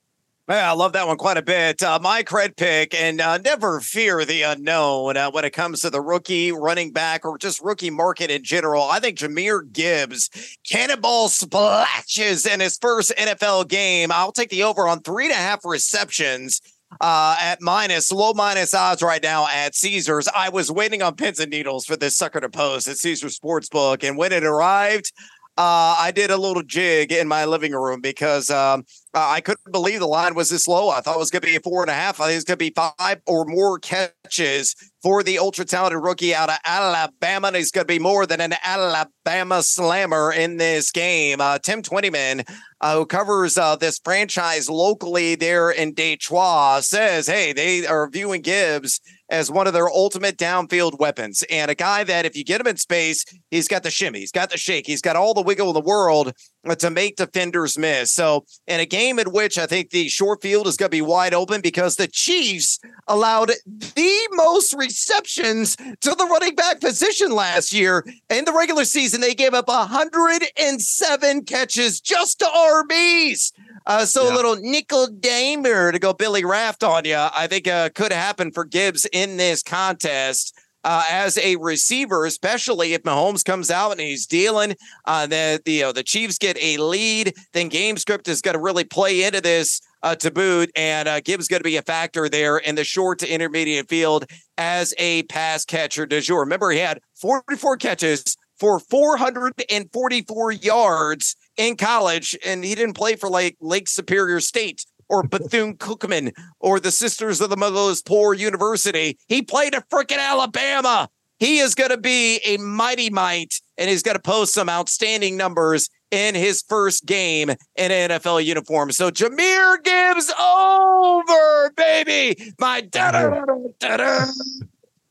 Yeah, 0.50 0.72
I 0.72 0.76
love 0.76 0.94
that 0.94 1.06
one 1.06 1.18
quite 1.18 1.36
a 1.36 1.42
bit. 1.42 1.84
Uh, 1.84 2.00
my 2.02 2.24
cred 2.24 2.56
pick, 2.56 2.96
and 2.96 3.20
uh, 3.20 3.38
never 3.38 3.82
fear 3.82 4.24
the 4.24 4.44
unknown 4.44 5.18
uh, 5.18 5.30
when 5.30 5.44
it 5.44 5.52
comes 5.52 5.82
to 5.82 5.90
the 5.90 6.00
rookie 6.00 6.54
running 6.54 6.94
back 6.94 7.26
or 7.26 7.38
just 7.38 7.62
rookie 7.62 7.90
market 7.90 8.32
in 8.32 8.46
general. 8.46 8.84
I 8.84 9.02
think 9.02 9.18
Jahmyr 9.18 9.70
Gibbs, 9.70 10.30
cannonball 10.66 11.28
splashes 11.28 12.46
in 12.46 12.62
his 12.62 12.78
first 12.78 13.12
NFL 13.18 13.68
game. 13.68 14.10
I'll 14.10 14.32
take 14.32 14.50
the 14.50 14.64
over 14.64 14.88
on 14.88 15.02
three 15.02 15.26
and 15.26 15.34
a 15.34 15.36
half 15.36 15.66
receptions 15.66 16.62
uh, 17.02 17.36
at 17.42 17.62
minus 17.62 18.10
low 18.12 18.34
minus 18.34 18.74
odds 18.74 19.02
right 19.02 19.22
now 19.22 19.48
at 19.48 19.76
Caesars. 19.76 20.30
I 20.34 20.48
was 20.48 20.72
waiting 20.72 21.02
on 21.02 21.16
pins 21.16 21.42
and 21.42 21.52
needles 21.52 21.86
for 21.86 21.98
this 21.98 22.18
sucker 22.18 22.40
to 22.40 22.50
post 22.50 22.88
at 22.88 22.98
Caesars 22.98 23.38
Sportsbook, 23.38 24.08
and 24.08 24.18
when 24.18 24.32
it 24.32 24.46
arrived, 24.46 25.12
uh, 25.58 25.96
I 26.00 26.12
did 26.12 26.30
a 26.32 26.38
little 26.38 26.64
jig 26.64 27.12
in 27.12 27.28
my 27.28 27.46
living 27.46 27.72
room 27.72 28.00
because 28.00 28.50
um, 28.50 28.86
I 29.14 29.42
couldn't 29.42 29.72
believe 29.72 30.00
the 30.00 30.08
line 30.08 30.36
was 30.36 30.50
this 30.50 30.68
low. 30.68 30.90
I 30.90 31.02
thought 31.02 31.16
it 31.16 31.20
was 31.20 31.32
going 31.32 31.42
to 31.42 31.48
be 31.48 31.58
four 31.58 31.82
and 31.82 31.90
a 31.90 31.94
half. 31.94 32.20
I 32.20 32.28
think 32.28 32.36
it's 32.36 32.46
going 32.46 32.58
to 32.60 32.66
be 32.66 32.74
five 32.76 33.22
or 33.26 33.46
more 33.46 33.80
catches 33.80 34.76
for 35.02 35.24
the 35.24 35.40
ultra 35.40 35.66
talented 35.66 36.02
rookie 36.02 36.36
out 36.36 36.50
of 36.50 36.58
Alabama. 36.66 37.48
And 37.48 37.56
he's 37.56 37.72
going 37.72 37.88
to 37.88 37.94
be 37.94 38.00
more 38.00 38.26
than 38.26 38.42
an 38.42 38.54
Alabama 38.64 39.64
slammer 39.64 40.32
in 40.32 40.58
this 40.58 40.92
game. 40.92 41.42
Uh, 41.42 41.58
Tim 41.60 41.82
Twentyman, 41.82 42.44
uh, 42.82 42.96
who 42.96 43.06
covers 43.06 43.58
uh, 43.58 43.76
this 43.76 44.00
franchise 44.04 44.70
locally 44.70 45.36
there 45.36 45.72
in 45.72 45.94
Detroit, 45.94 46.84
says, 46.84 47.28
hey, 47.28 47.54
they 47.54 47.88
are 47.88 48.10
viewing 48.10 48.42
Gibbs 48.42 49.00
as 49.30 49.52
one 49.52 49.68
of 49.68 49.74
their 49.74 49.90
ultimate 49.90 50.38
downfield 50.38 51.00
weapons. 51.00 51.44
And 51.50 51.70
a 51.70 51.76
guy 51.76 52.04
that, 52.04 52.26
if 52.26 52.36
you 52.36 52.44
get 52.44 52.62
him 52.62 52.68
in 52.68 52.78
space, 52.78 53.26
he's 53.52 53.68
got 53.68 53.84
the 53.84 53.92
shimmy, 53.92 54.20
he's 54.20 54.32
got 54.32 54.50
the 54.50 54.58
shake, 54.58 54.88
he's 54.88 55.02
got 55.02 55.16
all 55.16 55.34
the 55.34 55.42
wiggle 55.42 55.68
in 55.68 55.74
the 55.74 55.82
world 55.82 56.34
to 56.76 56.90
make 56.90 57.16
defenders 57.16 57.78
miss. 57.78 58.12
So, 58.12 58.46
in 58.68 58.80
a 58.80 58.86
game 58.86 59.20
in 59.20 59.32
which 59.32 59.58
I 59.58 59.66
think 59.66 59.90
the 59.90 60.08
short 60.08 60.42
field 60.42 60.68
is 60.68 60.78
going 60.78 60.90
to 60.90 60.96
be 60.96 61.02
wide 61.02 61.34
open 61.34 61.62
because 61.62 61.96
the 61.96 62.08
Chiefs 62.08 62.80
allowed 63.08 63.52
the 63.66 64.28
most 64.34 64.74
receptions 64.74 65.76
to 65.76 66.16
the 66.16 66.28
running 66.30 66.56
back 66.56 66.80
position 66.80 67.32
last 67.32 67.74
year. 67.74 68.06
In 68.30 68.46
the 68.46 68.54
regular 68.54 68.86
season, 68.86 69.22
they 69.22 69.34
gave 69.34 69.54
up 69.54 69.68
107 69.68 71.46
catches 71.46 72.02
just 72.02 72.40
to 72.40 72.46
RBs. 72.46 73.54
Uh, 73.86 74.06
so 74.06 74.26
yeah. 74.26 74.34
a 74.34 74.36
little 74.36 74.58
nickel 74.58 75.08
damer 75.08 75.94
to 75.94 76.00
go 76.00 76.12
Billy 76.12 76.44
Raft 76.44 76.84
on 76.84 77.06
you, 77.06 77.16
I 77.16 77.48
think 77.48 77.70
uh, 77.70 77.90
could 77.90 78.12
happen 78.12 78.52
for 78.52 78.66
Gibbs 78.66 79.08
in 79.14 79.38
this 79.38 79.64
contest 79.64 80.54
uh, 80.88 81.04
as 81.10 81.38
a 81.40 81.58
receiver, 81.58 82.26
especially 82.26 82.94
if 82.94 83.04
Mahomes 83.04 83.44
comes 83.44 83.70
out 83.70 83.92
and 83.92 84.00
he's 84.00 84.26
dealing. 84.26 84.74
Uh, 85.04 85.28
the 85.28 85.62
the, 85.66 85.72
you 85.74 85.82
know, 85.82 85.92
the 85.92 86.02
Chiefs 86.02 86.38
get 86.38 86.58
a 86.62 86.78
lead, 86.78 87.34
then 87.52 87.68
game 87.68 87.98
script 87.98 88.30
is 88.30 88.42
going 88.42 88.54
to 88.54 88.62
really 88.62 88.86
play 88.86 89.24
into 89.24 89.42
this 89.42 89.82
uh, 90.02 90.16
to 90.16 90.32
boot, 90.32 90.72
and 90.78 91.10
uh, 91.10 91.20
Gibbs 91.20 91.50
going 91.50 91.60
to 91.60 91.66
be 91.66 91.76
a 91.76 91.82
factor 91.82 92.30
there 92.30 92.58
in 92.58 92.76
the 92.76 92.86
short 92.86 93.20
to 93.20 93.30
intermediate 93.30 93.90
field 93.90 94.26
as 94.58 94.94
a 94.98 95.24
pass 95.24 95.66
catcher 95.66 96.06
de 96.06 96.22
jour. 96.22 96.40
Remember, 96.40 96.72
he 96.72 96.80
had 96.80 97.02
44 97.16 97.76
catches 97.76 98.38
for 98.58 98.80
444 98.80 100.52
yards 100.54 101.36
in 101.58 101.76
college, 101.76 102.38
and 102.46 102.64
he 102.64 102.76
didn't 102.76 102.96
play 102.96 103.18
for 103.18 103.30
like 103.30 103.58
Lake 103.60 103.90
Superior 103.90 104.40
State 104.40 104.86
or 105.10 105.24
Bethune 105.24 105.78
Cookman 105.78 106.34
or 106.60 106.80
the 106.80 106.92
Sisters 106.92 107.42
of 107.42 107.50
the 107.50 107.58
Motherless 107.58 108.02
Poor 108.02 108.34
University. 108.34 109.18
He 109.28 109.42
played 109.42 109.76
at 109.76 109.90
freaking 109.90 110.20
Alabama. 110.20 111.10
He 111.40 111.60
is 111.60 111.76
going 111.76 111.92
to 111.92 111.98
be 111.98 112.40
a 112.46 112.58
mighty 112.58 113.10
might, 113.10 113.62
and 113.78 113.90
he's 113.90 114.02
going 114.02 114.16
to 114.16 114.22
post 114.22 114.54
some 114.54 114.70
outstanding 114.70 115.38
numbers 115.38 115.90
in 116.10 116.36
his 116.36 116.64
first 116.68 117.06
game 117.06 117.50
in 117.50 117.92
NFL 117.92 118.44
uniform. 118.44 118.92
So 118.92 119.12
Jahmyr 119.12 119.84
Gibbs 119.84 120.32
over, 120.40 121.72
baby. 121.76 122.54
My 122.60 122.82
da 122.82 123.12
da 123.12 123.46
da 123.80 123.98
da. 123.98 124.26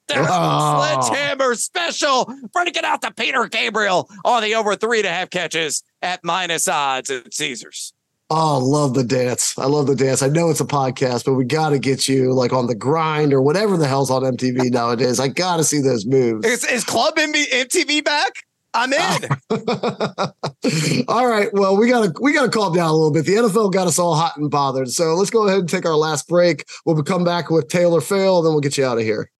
Oh. 0.09 1.01
Sledgehammer 1.09 1.55
special. 1.57 2.33
Breaking 2.53 2.85
out 2.85 3.01
the 3.01 3.11
Peter 3.11 3.47
Gabriel 3.47 4.09
on 4.25 4.43
the 4.43 4.55
over 4.55 4.77
three 4.77 4.99
and 4.99 5.07
a 5.07 5.11
half 5.11 5.31
catches 5.31 5.83
at 6.01 6.23
minus 6.23 6.69
odds 6.69 7.11
at 7.11 7.35
Caesars. 7.35 7.93
Oh, 8.29 8.59
love 8.59 8.95
the 8.95 9.05
dance. 9.05 9.57
I 9.57 9.67
love 9.67 9.87
the 9.87 9.95
dance. 9.95 10.21
I 10.21 10.27
know 10.27 10.51
it's 10.51 10.61
a 10.61 10.65
podcast, 10.65 11.25
but 11.25 11.35
we 11.35 11.45
got 11.45 11.71
to 11.71 11.79
get 11.79 12.09
you 12.09 12.33
like 12.33 12.53
on 12.53 12.67
the 12.67 12.75
grind 12.75 13.33
or 13.33 13.41
whatever 13.41 13.77
the 13.77 13.87
hell's 13.87 14.11
on 14.11 14.23
MTV 14.23 14.71
nowadays. 14.73 15.21
I 15.21 15.29
got 15.29 15.59
to 15.59 15.65
see 15.65 15.81
those 15.81 16.05
moves. 16.07 16.45
Is, 16.45 16.65
is 16.65 16.85
Club 16.85 17.15
MTV 17.17 18.05
back? 18.05 18.33
I'm 18.75 18.93
in. 18.93 19.25
all 21.09 21.27
right. 21.27 21.49
Well, 21.55 21.79
we 21.79 21.89
gotta 21.89 22.13
we 22.21 22.35
gotta 22.35 22.51
calm 22.51 22.75
down 22.75 22.91
a 22.91 22.93
little 22.93 23.13
bit. 23.13 23.25
The 23.25 23.37
NFL 23.37 23.73
got 23.73 23.87
us 23.87 23.99
all 23.99 24.15
hot 24.15 24.37
and 24.37 24.51
bothered. 24.51 24.91
So 24.91 25.15
let's 25.15 25.31
go 25.31 25.47
ahead 25.47 25.61
and 25.61 25.69
take 25.69 25.87
our 25.87 25.97
last 25.97 26.29
break. 26.29 26.67
We'll 26.85 27.03
come 27.03 27.25
back 27.25 27.49
with 27.49 27.69
Tail 27.69 27.95
or 27.95 28.03
Fail, 28.03 28.37
and 28.39 28.47
then 28.47 28.53
we'll 28.53 28.61
get 28.61 28.77
you 28.77 28.85
out 28.85 28.99
of 28.99 29.05
here. 29.05 29.31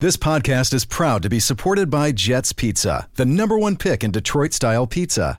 This 0.00 0.16
podcast 0.16 0.72
is 0.72 0.86
proud 0.86 1.22
to 1.24 1.28
be 1.28 1.40
supported 1.40 1.90
by 1.90 2.12
Jets 2.12 2.54
Pizza, 2.54 3.08
the 3.16 3.26
number 3.26 3.58
one 3.58 3.76
pick 3.76 4.02
in 4.02 4.10
Detroit 4.10 4.54
style 4.54 4.86
pizza. 4.86 5.38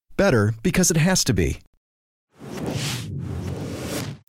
better 0.21 0.53
because 0.61 0.91
it 0.91 0.97
has 0.97 1.23
to 1.23 1.33
be. 1.33 1.57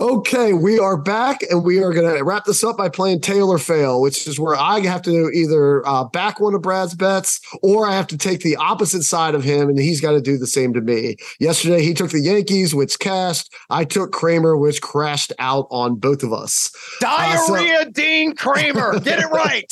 Okay, 0.00 0.54
we 0.54 0.78
are 0.78 0.96
back 0.96 1.42
and 1.50 1.62
we 1.62 1.82
are 1.82 1.92
going 1.92 2.16
to 2.16 2.24
wrap 2.24 2.46
this 2.46 2.64
up 2.64 2.78
by 2.78 2.88
playing 2.88 3.20
Tail 3.20 3.50
or 3.50 3.58
Fail, 3.58 4.00
which 4.00 4.26
is 4.26 4.40
where 4.40 4.56
I 4.56 4.80
have 4.80 5.02
to 5.02 5.30
either 5.30 5.86
uh, 5.86 6.04
back 6.04 6.40
one 6.40 6.54
of 6.54 6.62
Brad's 6.62 6.94
bets 6.94 7.40
or 7.62 7.86
I 7.86 7.92
have 7.94 8.06
to 8.06 8.16
take 8.16 8.40
the 8.40 8.56
opposite 8.56 9.02
side 9.02 9.34
of 9.34 9.44
him 9.44 9.68
and 9.68 9.78
he's 9.78 10.00
got 10.00 10.12
to 10.12 10.22
do 10.22 10.38
the 10.38 10.46
same 10.46 10.72
to 10.72 10.80
me. 10.80 11.16
Yesterday, 11.38 11.82
he 11.82 11.92
took 11.92 12.10
the 12.10 12.20
Yankees, 12.20 12.74
which 12.74 12.98
cast. 12.98 13.54
I 13.68 13.84
took 13.84 14.12
Kremer, 14.12 14.56
which 14.56 14.80
crashed 14.80 15.34
out 15.38 15.66
on 15.70 15.96
both 15.96 16.22
of 16.22 16.32
us. 16.32 16.72
Diarrhea 17.00 17.80
uh, 17.80 17.84
so- 17.84 17.90
Dean 17.90 18.34
Kremer. 18.34 18.98
Get 18.98 19.18
it 19.18 19.26
right. 19.30 19.70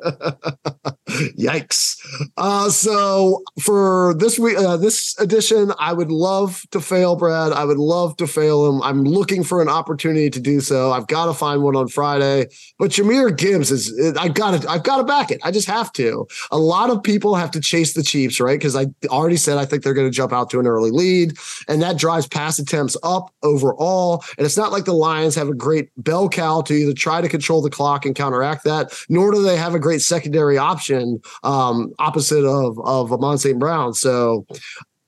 Yikes! 1.38 1.96
Uh, 2.36 2.70
so 2.70 3.42
for 3.60 4.14
this 4.14 4.38
week, 4.38 4.56
uh, 4.56 4.76
this 4.76 5.18
edition, 5.18 5.72
I 5.78 5.92
would 5.92 6.10
love 6.10 6.62
to 6.70 6.80
fail 6.80 7.16
Brad. 7.16 7.52
I 7.52 7.64
would 7.64 7.78
love 7.78 8.16
to 8.16 8.26
fail 8.26 8.66
him. 8.68 8.82
I'm 8.82 9.04
looking 9.04 9.42
for 9.42 9.60
an 9.60 9.68
opportunity 9.68 10.30
to 10.30 10.40
do 10.40 10.60
so. 10.60 10.92
I've 10.92 11.06
got 11.06 11.26
to 11.26 11.34
find 11.34 11.62
one 11.62 11.76
on 11.76 11.88
Friday. 11.88 12.46
But 12.78 12.92
Jahmyr 12.92 13.36
Gibbs 13.36 13.70
is. 13.70 14.16
I've 14.16 14.34
got 14.34 14.62
to. 14.62 14.70
I've 14.70 14.82
got 14.82 14.98
to 14.98 15.04
back 15.04 15.30
it. 15.30 15.40
I 15.44 15.50
just 15.50 15.68
have 15.68 15.92
to. 15.94 16.26
A 16.50 16.58
lot 16.58 16.90
of 16.90 17.02
people 17.02 17.34
have 17.34 17.50
to 17.52 17.60
chase 17.60 17.94
the 17.94 18.02
Chiefs, 18.02 18.40
right? 18.40 18.58
Because 18.58 18.76
I 18.76 18.86
already 19.06 19.36
said 19.36 19.58
I 19.58 19.64
think 19.64 19.82
they're 19.82 19.94
going 19.94 20.10
to 20.10 20.14
jump 20.14 20.32
out 20.32 20.50
to 20.50 20.60
an 20.60 20.66
early 20.66 20.90
lead, 20.90 21.34
and 21.68 21.82
that 21.82 21.98
drives 21.98 22.26
pass 22.26 22.58
attempts 22.58 22.96
up 23.02 23.32
overall. 23.42 24.24
And 24.38 24.46
it's 24.46 24.56
not 24.56 24.72
like 24.72 24.84
the 24.84 24.94
Lions 24.94 25.34
have 25.34 25.48
a 25.48 25.54
great 25.54 25.90
bell 25.96 26.28
cow 26.28 26.60
to 26.62 26.74
either 26.74 26.92
try 26.92 27.20
to 27.20 27.28
control 27.28 27.62
the 27.62 27.70
clock 27.70 28.06
and 28.06 28.14
counteract 28.14 28.64
that, 28.64 28.92
nor 29.08 29.32
do 29.32 29.42
they 29.42 29.56
have 29.56 29.74
a 29.74 29.78
great 29.78 29.89
secondary 29.98 30.58
option 30.58 31.20
um, 31.42 31.92
opposite 31.98 32.44
of 32.44 32.78
of 32.84 33.12
Amon 33.12 33.38
St. 33.38 33.58
Brown. 33.58 33.94
So 33.94 34.46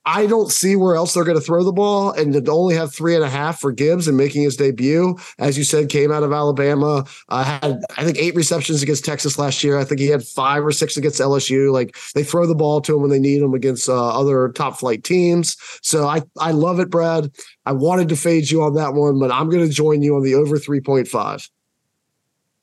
I 0.05 0.27
don't 0.27 0.51
see 0.51 0.75
where 0.75 0.97
else 0.97 1.15
they're 1.15 1.25
going 1.25 1.39
to 1.39 1.45
throw 1.45 1.63
the 1.63 1.73
ball, 1.73 2.11
and 2.11 2.33
to 2.33 2.51
only 2.51 2.75
have 2.75 2.93
three 2.93 3.15
and 3.15 3.23
a 3.23 3.29
half 3.29 3.61
for 3.61 3.71
Gibbs 3.71 4.09
and 4.09 4.17
making 4.17 4.43
his 4.43 4.57
debut, 4.57 5.17
as 5.39 5.57
you 5.57 5.63
said, 5.63 5.89
came 5.89 6.11
out 6.11 6.25
of 6.25 6.33
Alabama. 6.33 7.05
Uh, 7.29 7.45
had 7.45 7.81
I 7.97 8.05
think 8.05 8.19
eight 8.19 8.35
receptions 8.35 8.83
against 8.83 9.05
Texas 9.05 9.39
last 9.39 9.63
year. 9.63 9.79
I 9.79 9.85
think 9.85 10.01
he 10.01 10.09
had 10.09 10.25
five 10.25 10.65
or 10.65 10.73
six 10.73 10.97
against 10.97 11.21
LSU. 11.21 11.73
Like 11.73 11.97
they 12.15 12.25
throw 12.25 12.47
the 12.47 12.55
ball 12.55 12.81
to 12.81 12.97
him 12.97 13.03
when 13.03 13.11
they 13.11 13.21
need 13.21 13.43
him 13.43 13.55
against 13.55 13.89
uh, 13.89 14.19
other 14.19 14.49
top 14.51 14.77
flight 14.77 15.05
teams. 15.05 15.57
So 15.83 16.09
I 16.09 16.23
I 16.41 16.51
love 16.51 16.81
it, 16.81 16.91
Brad. 16.91 17.31
I 17.65 17.73
wanted 17.73 18.09
to 18.09 18.17
fade 18.17 18.51
you 18.51 18.63
on 18.63 18.75
that 18.75 18.95
one, 18.95 19.21
but 19.21 19.31
I'm 19.31 19.49
going 19.49 19.67
to 19.67 19.73
join 19.73 20.03
you 20.03 20.17
on 20.17 20.23
the 20.23 20.35
over 20.35 20.59
three 20.59 20.81
point 20.81 21.07
five. 21.07 21.49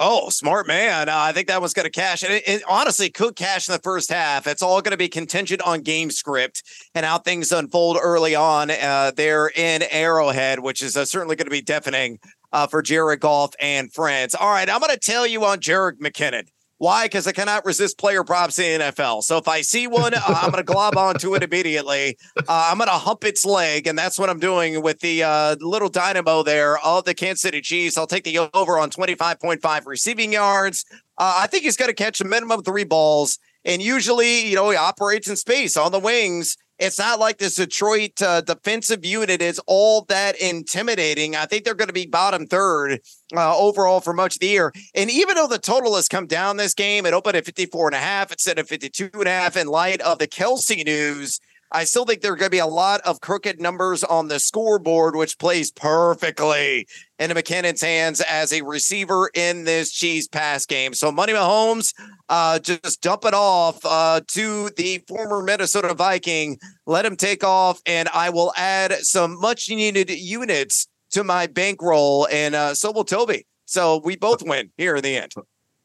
Oh, 0.02 0.30
smart 0.30 0.66
man. 0.66 1.10
Uh, 1.10 1.14
I 1.18 1.34
think 1.34 1.48
that 1.48 1.60
one's 1.60 1.74
going 1.74 1.84
to 1.84 1.92
cash. 1.92 2.24
And 2.24 2.32
it, 2.32 2.48
it, 2.48 2.64
honestly 2.70 3.10
could 3.10 3.36
cash 3.36 3.68
in 3.68 3.74
the 3.74 3.80
first 3.80 4.10
half. 4.10 4.48
It's 4.48 4.62
all 4.62 4.82
going 4.82 4.92
to 4.92 4.98
be 4.98 5.10
contingent 5.10 5.62
on 5.62 5.82
game 5.82 6.10
script 6.10 6.64
and 6.96 7.06
how 7.06 7.18
things 7.18 7.52
unfold 7.52 7.98
early 8.02 8.34
on 8.34 8.72
uh, 8.72 9.12
there 9.16 9.52
in 9.54 9.84
Arrowhead, 9.92 10.62
which 10.62 10.82
is 10.82 10.96
uh, 10.96 11.04
certainly 11.04 11.36
going 11.36 11.48
to 11.48 11.52
be 11.52 11.62
deafening 11.62 12.18
uh, 12.54 12.66
for 12.68 12.82
Jared 12.82 13.20
Goff 13.20 13.54
and 13.60 13.92
friends. 13.92 14.36
All 14.36 14.50
right, 14.50 14.70
I'm 14.70 14.80
going 14.80 14.94
to 14.94 15.00
tell 15.00 15.28
you 15.28 15.44
on 15.44 15.60
Jerick 15.60 16.00
McKinnon. 16.00 16.48
Why? 16.80 17.06
Because 17.06 17.28
I 17.28 17.34
cannot 17.34 17.66
resist 17.66 17.98
player 17.98 18.24
props 18.24 18.58
in 18.58 18.80
NFL. 18.80 19.24
So 19.24 19.38
if 19.38 19.50
I 19.50 19.60
see 19.60 19.86
one, 19.86 20.14
uh, 20.14 20.22
I'm 20.26 20.50
going 20.50 20.64
to 20.66 20.74
glob 20.74 20.98
onto 20.98 21.36
it 21.36 21.44
immediately. 21.44 22.18
Uh, 22.38 22.70
I'm 22.72 22.78
going 22.78 22.88
to 22.88 22.94
hump 22.94 23.26
its 23.26 23.44
leg, 23.44 23.86
and 23.86 24.00
that's 24.00 24.18
what 24.18 24.30
I'm 24.30 24.40
doing 24.40 24.82
with 24.82 25.02
the 25.02 25.24
uh, 25.24 25.56
little 25.60 25.90
dynamo 25.90 26.42
there 26.42 26.80
of 26.80 27.04
the 27.04 27.14
Kansas 27.14 27.42
City 27.42 27.60
Chiefs. 27.60 27.98
I'll 27.98 28.08
take 28.08 28.24
the 28.24 28.40
over 28.54 28.80
on 28.80 28.90
25.5 28.92 29.86
receiving 29.86 30.32
yards. 30.32 30.86
Uh, 31.18 31.40
I 31.42 31.48
think 31.48 31.66
he's 31.66 31.76
going 31.76 31.90
to 31.90 31.94
catch 31.94 32.22
a 32.22 32.26
minimum 32.26 32.60
of 32.60 32.66
three 32.66 32.86
balls, 32.86 33.40
and 33.66 33.82
usually, 33.82 34.48
you 34.48 34.56
know, 34.56 34.70
he 34.70 34.78
operates 34.78 35.28
in 35.28 35.36
space 35.36 35.76
on 35.76 35.92
the 35.92 36.00
wings 36.00 36.56
it's 36.80 36.98
not 36.98 37.20
like 37.20 37.38
this 37.38 37.56
Detroit 37.56 38.22
uh, 38.22 38.42
defensive 38.42 39.06
unit 39.06 39.42
is 39.42 39.60
all 39.68 40.06
that 40.06 40.40
intimidating. 40.40 41.36
I 41.36 41.46
think 41.46 41.64
they're 41.64 41.74
going 41.74 41.90
to 41.90 41.94
be 41.94 42.06
bottom 42.06 42.48
third 42.48 43.02
uh, 43.36 43.58
overall 43.58 44.00
for 44.00 44.14
much 44.14 44.36
of 44.36 44.40
the 44.40 44.48
year. 44.48 44.74
And 44.96 45.12
even 45.12 45.36
though 45.36 45.48
the 45.48 45.60
total 45.60 45.96
has 45.96 46.08
come 46.08 46.26
down 46.26 46.58
this 46.58 46.74
game, 46.74 47.06
it 47.06 47.14
opened 47.14 47.36
at 47.36 47.46
54 47.46 47.90
and 47.90 47.96
a 47.96 48.00
half 48.00 48.32
instead 48.32 48.58
of 48.58 48.68
52 48.68 49.10
and 49.14 49.28
a 49.28 49.30
half 49.30 49.58
in 49.58 49.68
light 49.68 50.02
of 50.02 50.20
the 50.20 50.28
Kelce 50.28 50.86
news. 50.86 51.40
I 51.72 51.84
still 51.84 52.06
think 52.06 52.22
there 52.22 52.34
are 52.34 52.38
going 52.38 52.48
to 52.48 52.56
be 52.56 52.58
a 52.58 52.66
lot 52.66 53.02
of 53.02 53.22
crooked 53.22 53.62
numbers 53.62 54.04
on 54.04 54.28
the 54.28 54.40
scoreboard, 54.40 55.16
which 55.16 55.38
plays 55.38 55.72
perfectly 55.72 56.88
into 57.20 57.36
McKinnon's 57.36 57.82
hands 57.82 58.22
as 58.22 58.54
a 58.54 58.62
receiver 58.62 59.30
in 59.34 59.66
this 59.66 59.92
cheese 59.92 60.28
pass 60.28 60.66
game. 60.66 60.94
So 60.94 61.12
Money 61.12 61.34
Mahomes, 61.34 61.94
uh, 62.30 62.60
just 62.60 63.02
dump 63.02 63.26
it 63.26 63.34
off 63.34 63.80
uh, 63.86 64.22
to 64.28 64.70
the 64.78 65.04
former 65.08 65.44
Minnesota 65.44 65.94
Viking. 65.94 66.58
Let 66.86 67.06
him 67.06 67.16
take 67.16 67.44
off, 67.44 67.82
and 67.86 68.10
I 68.14 68.30
will 68.30 68.54
add 68.56 68.94
some 68.94 69.40
much 69.40 69.70
needed 69.70 70.10
units 70.10 70.88
to 71.12 71.24
my 71.24 71.48
bankroll, 71.48 72.28
and 72.32 72.56
uh, 72.56 72.74
so 72.74 72.92
will 72.92 73.04
Toby. 73.04 73.46
So 73.66 74.02
we 74.04 74.16
both 74.16 74.42
win 74.44 74.72
here 74.78 74.96
in 74.96 75.04
the 75.04 75.18
end. 75.18 75.34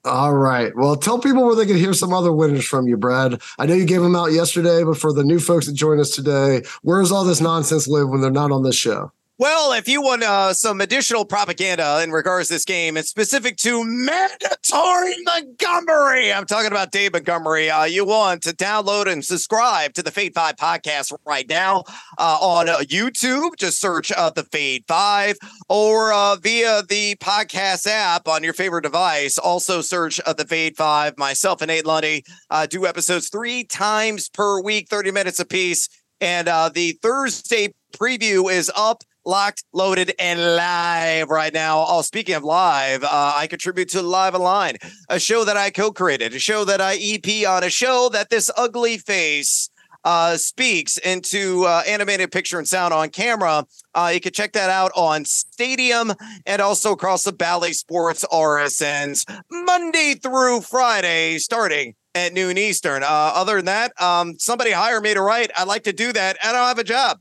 All 0.04 0.34
right. 0.34 0.70
Well, 0.76 0.96
tell 0.96 1.18
people 1.18 1.44
where 1.46 1.56
they 1.56 1.64
can 1.64 1.78
hear 1.78 1.94
some 1.94 2.12
other 2.12 2.30
winners 2.30 2.66
from 2.66 2.86
you, 2.86 2.96
Brad. 2.96 3.40
I 3.58 3.64
know 3.64 3.74
you 3.74 3.86
gave 3.86 4.02
them 4.02 4.14
out 4.14 4.32
yesterday, 4.32 4.84
but 4.84 4.98
for 4.98 5.14
the 5.14 5.24
new 5.24 5.38
folks 5.38 5.66
that 5.66 5.72
join 5.72 5.98
us 5.98 6.10
today, 6.10 6.62
where 6.82 7.00
does 7.00 7.10
all 7.10 7.24
this 7.24 7.40
nonsense 7.40 7.88
live 7.88 8.10
when 8.10 8.20
they're 8.20 8.30
not 8.30 8.52
on 8.52 8.62
this 8.62 8.76
show? 8.76 9.12
Well, 9.36 9.72
if 9.72 9.88
you 9.88 10.00
want 10.00 10.22
uh, 10.22 10.52
some 10.52 10.80
additional 10.80 11.24
propaganda 11.24 12.00
in 12.04 12.12
regards 12.12 12.46
to 12.46 12.54
this 12.54 12.64
game, 12.64 12.96
it's 12.96 13.08
specific 13.08 13.56
to 13.58 13.82
mandatory 13.82 15.16
Montgomery. 15.24 16.32
I'm 16.32 16.46
talking 16.46 16.70
about 16.70 16.92
Dave 16.92 17.14
Montgomery. 17.14 17.68
Uh, 17.68 17.82
you 17.82 18.04
want 18.04 18.44
to 18.44 18.50
download 18.50 19.10
and 19.10 19.24
subscribe 19.24 19.92
to 19.94 20.04
the 20.04 20.12
Fade 20.12 20.34
5 20.36 20.54
podcast 20.54 21.12
right 21.26 21.48
now 21.48 21.82
uh, 22.16 22.38
on 22.40 22.68
uh, 22.68 22.76
YouTube. 22.82 23.56
Just 23.58 23.80
search 23.80 24.12
uh, 24.12 24.30
the 24.30 24.44
Fade 24.44 24.84
5 24.86 25.36
or 25.68 26.12
uh, 26.12 26.36
via 26.36 26.84
the 26.88 27.16
podcast 27.16 27.88
app 27.88 28.28
on 28.28 28.44
your 28.44 28.54
favorite 28.54 28.82
device. 28.82 29.36
Also, 29.36 29.80
search 29.80 30.20
the 30.24 30.46
Fade 30.48 30.76
5. 30.76 31.18
Myself 31.18 31.60
and 31.60 31.70
Nate 31.70 31.86
Lundy 31.86 32.22
do 32.68 32.86
episodes 32.86 33.30
three 33.30 33.64
times 33.64 34.28
per 34.28 34.62
week, 34.62 34.88
30 34.88 35.10
minutes 35.10 35.40
apiece. 35.40 35.88
And 36.20 36.46
the 36.46 36.96
Thursday 37.02 37.74
preview 37.98 38.48
is 38.48 38.70
up 38.76 39.02
locked, 39.24 39.64
loaded, 39.72 40.12
and 40.18 40.56
live 40.56 41.30
right 41.30 41.52
now. 41.52 41.84
Oh, 41.86 42.02
speaking 42.02 42.34
of 42.34 42.44
live, 42.44 43.04
uh, 43.04 43.32
I 43.36 43.46
contribute 43.46 43.88
to 43.90 44.02
Live 44.02 44.34
Align, 44.34 44.76
a 45.08 45.18
show 45.18 45.44
that 45.44 45.56
I 45.56 45.70
co-created, 45.70 46.34
a 46.34 46.38
show 46.38 46.64
that 46.64 46.80
I 46.80 46.96
EP 46.96 47.48
on, 47.48 47.64
a 47.64 47.70
show 47.70 48.08
that 48.12 48.30
this 48.30 48.50
ugly 48.56 48.98
face 48.98 49.70
uh, 50.04 50.36
speaks 50.36 50.98
into 50.98 51.64
uh, 51.64 51.82
animated 51.86 52.30
picture 52.30 52.58
and 52.58 52.68
sound 52.68 52.92
on 52.92 53.08
camera. 53.08 53.64
Uh, 53.94 54.10
you 54.12 54.20
can 54.20 54.32
check 54.32 54.52
that 54.52 54.70
out 54.70 54.92
on 54.94 55.24
Stadium 55.24 56.12
and 56.46 56.60
also 56.60 56.92
across 56.92 57.24
the 57.24 57.32
Bally 57.32 57.72
Sports 57.72 58.24
RSNs 58.30 59.24
Monday 59.50 60.14
through 60.14 60.60
Friday, 60.60 61.38
starting 61.38 61.94
at 62.14 62.32
noon 62.32 62.58
Eastern. 62.58 63.02
Uh, 63.02 63.06
other 63.08 63.56
than 63.56 63.64
that, 63.64 64.00
um, 64.00 64.38
somebody 64.38 64.70
hire 64.70 65.00
me 65.00 65.14
to 65.14 65.22
write. 65.22 65.50
I'd 65.56 65.66
like 65.68 65.84
to 65.84 65.92
do 65.92 66.12
that. 66.12 66.36
I 66.42 66.52
don't 66.52 66.66
have 66.66 66.78
a 66.78 66.84
job. 66.84 67.18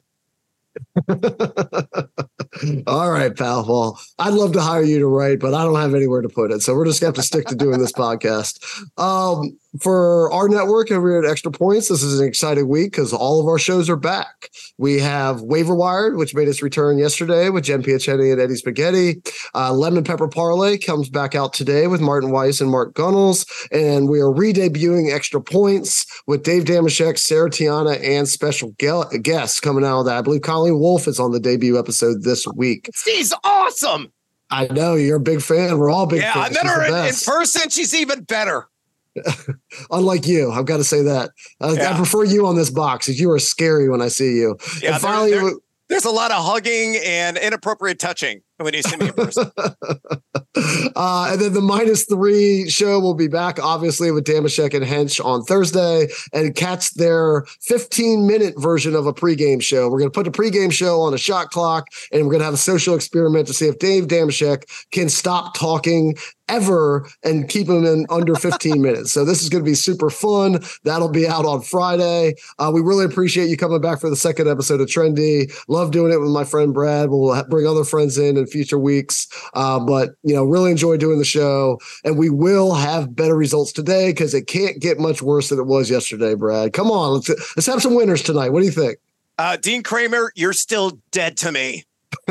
All 2.87 3.11
right, 3.11 3.35
pal. 3.35 3.65
Well, 3.67 3.99
I'd 4.19 4.33
love 4.33 4.53
to 4.53 4.61
hire 4.61 4.83
you 4.83 4.99
to 4.99 5.07
write, 5.07 5.39
but 5.39 5.53
I 5.53 5.63
don't 5.63 5.75
have 5.75 5.93
anywhere 5.93 6.21
to 6.21 6.29
put 6.29 6.51
it. 6.51 6.61
So 6.61 6.75
we're 6.75 6.85
just 6.85 7.01
going 7.01 7.13
to 7.13 7.17
have 7.17 7.23
to 7.23 7.27
stick 7.27 7.47
to 7.47 7.55
doing 7.55 7.79
this 7.79 7.91
podcast. 7.97 8.59
Um, 8.97 9.57
for 9.79 10.31
our 10.31 10.47
network 10.47 10.91
over 10.91 11.23
at 11.23 11.29
Extra 11.29 11.51
Points, 11.51 11.87
this 11.87 12.03
is 12.03 12.19
an 12.19 12.27
exciting 12.27 12.67
week 12.67 12.91
because 12.91 13.13
all 13.13 13.39
of 13.39 13.47
our 13.47 13.57
shows 13.57 13.89
are 13.89 13.95
back. 13.95 14.49
We 14.77 14.99
have 14.99 15.41
Waiver 15.41 15.75
Wired, 15.75 16.17
which 16.17 16.35
made 16.35 16.47
its 16.47 16.61
return 16.61 16.97
yesterday 16.97 17.49
with 17.49 17.63
Jen 17.63 17.81
Piacenti 17.83 18.31
and 18.31 18.39
Eddie 18.39 18.55
Spaghetti. 18.55 19.21
Uh, 19.55 19.73
Lemon 19.73 20.03
Pepper 20.03 20.27
Parlay 20.27 20.77
comes 20.77 21.09
back 21.09 21.35
out 21.35 21.53
today 21.53 21.87
with 21.87 22.01
Martin 22.01 22.31
Weiss 22.31 22.61
and 22.61 22.69
Mark 22.69 22.93
Gunnels. 22.93 23.45
And 23.71 24.09
we 24.09 24.19
are 24.19 24.31
re-debuting 24.31 25.13
Extra 25.13 25.41
Points 25.41 26.05
with 26.27 26.43
Dave 26.43 26.65
Dameshek, 26.65 27.17
Sarah 27.17 27.49
Tiana, 27.49 28.01
and 28.03 28.27
special 28.27 28.75
guests 28.77 29.59
coming 29.59 29.83
out 29.83 30.01
of 30.01 30.05
that. 30.05 30.17
I 30.17 30.21
believe 30.21 30.41
Colleen 30.41 30.79
Wolf 30.79 31.07
is 31.07 31.19
on 31.19 31.31
the 31.31 31.39
debut 31.39 31.79
episode 31.79 32.23
this 32.23 32.45
week. 32.55 32.89
She's 32.93 33.33
awesome. 33.43 34.11
I 34.51 34.67
know 34.67 34.93
you're 34.93 35.17
a 35.17 35.19
big 35.19 35.41
fan. 35.41 35.79
We're 35.79 35.89
all 35.89 36.05
big 36.05 36.21
yeah, 36.21 36.33
fans. 36.33 36.57
I 36.57 36.63
met 36.63 36.71
her 36.71 36.85
in, 36.85 37.07
in 37.07 37.15
person. 37.25 37.69
She's 37.71 37.95
even 37.95 38.23
better. 38.23 38.67
Unlike 39.91 40.27
you, 40.27 40.51
I've 40.51 40.65
got 40.65 40.77
to 40.77 40.83
say 40.83 41.01
that. 41.03 41.31
Uh, 41.61 41.75
yeah. 41.77 41.91
I 41.91 41.95
prefer 41.95 42.23
you 42.23 42.45
on 42.45 42.55
this 42.55 42.69
box 42.69 43.07
because 43.07 43.19
you 43.19 43.31
are 43.31 43.39
scary 43.39 43.89
when 43.89 44.01
I 44.01 44.07
see 44.07 44.35
you. 44.35 44.57
Yeah, 44.81 44.93
and 44.93 45.01
finally, 45.01 45.31
there, 45.31 45.41
there, 45.41 45.53
there's 45.89 46.05
a 46.05 46.11
lot 46.11 46.31
of 46.31 46.43
hugging 46.43 46.97
and 47.05 47.37
inappropriate 47.37 47.99
touching 47.99 48.41
when 48.57 48.73
you 48.73 48.81
see 48.81 48.95
me 48.97 49.07
in 49.07 49.13
person. 49.13 49.51
uh, 49.57 51.29
and 51.31 51.41
then 51.41 51.53
the 51.53 51.61
minus 51.61 52.05
three 52.05 52.69
show 52.69 52.99
will 52.99 53.13
be 53.13 53.27
back, 53.27 53.59
obviously, 53.61 54.09
with 54.11 54.23
Dameshek 54.23 54.73
and 54.73 54.85
Hench 54.85 55.23
on 55.23 55.43
Thursday, 55.43 56.07
and 56.31 56.55
catch 56.55 56.93
their 56.95 57.45
15 57.61 58.25
minute 58.25 58.55
version 58.57 58.95
of 58.95 59.05
a 59.05 59.13
pregame 59.13 59.61
show. 59.61 59.89
We're 59.89 59.99
going 59.99 60.11
to 60.11 60.17
put 60.17 60.27
a 60.27 60.31
pregame 60.31 60.71
show 60.71 61.01
on 61.01 61.13
a 61.13 61.17
shot 61.17 61.51
clock, 61.51 61.87
and 62.11 62.23
we're 62.23 62.31
going 62.31 62.39
to 62.39 62.45
have 62.45 62.53
a 62.53 62.57
social 62.57 62.95
experiment 62.95 63.47
to 63.47 63.53
see 63.53 63.67
if 63.67 63.77
Dave 63.77 64.07
Dameshek 64.07 64.63
can 64.91 65.09
stop 65.09 65.55
talking 65.55 66.15
ever 66.47 67.07
and 67.23 67.47
keep 67.49 67.67
them 67.67 67.85
in 67.85 68.05
under 68.09 68.35
15 68.35 68.81
minutes. 68.81 69.11
So 69.11 69.25
this 69.25 69.41
is 69.41 69.49
going 69.49 69.63
to 69.63 69.69
be 69.69 69.75
super 69.75 70.09
fun. 70.09 70.63
That'll 70.83 71.09
be 71.09 71.27
out 71.27 71.45
on 71.45 71.61
Friday. 71.61 72.35
Uh, 72.59 72.71
we 72.73 72.81
really 72.81 73.05
appreciate 73.05 73.49
you 73.49 73.57
coming 73.57 73.81
back 73.81 73.99
for 73.99 74.09
the 74.09 74.15
second 74.15 74.47
episode 74.47 74.81
of 74.81 74.87
Trendy. 74.87 75.51
Love 75.67 75.91
doing 75.91 76.11
it 76.11 76.19
with 76.19 76.29
my 76.29 76.43
friend 76.43 76.73
Brad. 76.73 77.09
We'll 77.09 77.43
bring 77.45 77.67
other 77.67 77.83
friends 77.83 78.17
in 78.17 78.37
in 78.37 78.45
future 78.47 78.79
weeks. 78.79 79.27
Uh, 79.53 79.79
but 79.79 80.11
you 80.23 80.33
know, 80.33 80.43
really 80.43 80.71
enjoy 80.71 80.97
doing 80.97 81.19
the 81.19 81.25
show, 81.25 81.79
and 82.03 82.17
we 82.17 82.29
will 82.29 82.73
have 82.73 83.15
better 83.15 83.35
results 83.35 83.71
today 83.71 84.11
because 84.11 84.33
it 84.33 84.47
can't 84.47 84.79
get 84.79 84.99
much 84.99 85.21
worse 85.21 85.49
than 85.49 85.59
it 85.59 85.65
was 85.65 85.89
yesterday. 85.89 86.35
Brad, 86.35 86.73
come 86.73 86.91
on, 86.91 87.13
let's 87.13 87.29
let's 87.29 87.65
have 87.65 87.81
some 87.81 87.95
winners 87.95 88.21
tonight. 88.21 88.49
What 88.49 88.59
do 88.59 88.65
you 88.65 88.71
think? 88.71 88.97
Uh, 89.37 89.57
Dean 89.57 89.81
Kremer, 89.81 90.31
you're 90.35 90.53
still 90.53 90.99
dead 91.11 91.37
to 91.37 91.51
me. 91.51 91.85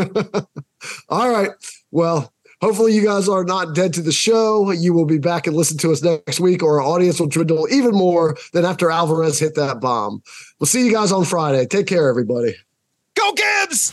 All 1.09 1.31
right. 1.31 1.51
Well, 1.91 2.33
Hopefully, 2.63 2.95
you 2.95 3.05
guys 3.05 3.29
are 3.29 3.43
not 3.43 3.75
dead 3.75 3.93
to 3.95 4.03
the 4.03 4.13
show. 4.13 4.71
You 4.71 4.95
will 4.95 5.05
be 5.05 5.19
back 5.19 5.49
and 5.49 5.57
listen 5.57 5.79
to 5.79 5.91
us 5.91 6.01
next 6.01 6.39
week, 6.39 6.63
or 6.63 6.81
our 6.81 6.87
audience 6.87 7.19
will 7.19 7.27
dwindle 7.27 7.67
even 7.73 7.91
more 7.91 8.37
than 8.53 8.65
after 8.65 8.89
Alvarez 8.89 9.41
hit 9.41 9.57
that 9.57 9.81
bomb. 9.81 10.23
We'll 10.61 10.69
see 10.69 10.87
you 10.87 10.93
guys 10.93 11.11
on 11.11 11.25
Friday. 11.25 11.67
Take 11.67 11.89
care, 11.89 12.09
everybody. 12.09 12.55
Go, 13.15 13.33
Gibbs! 13.33 13.91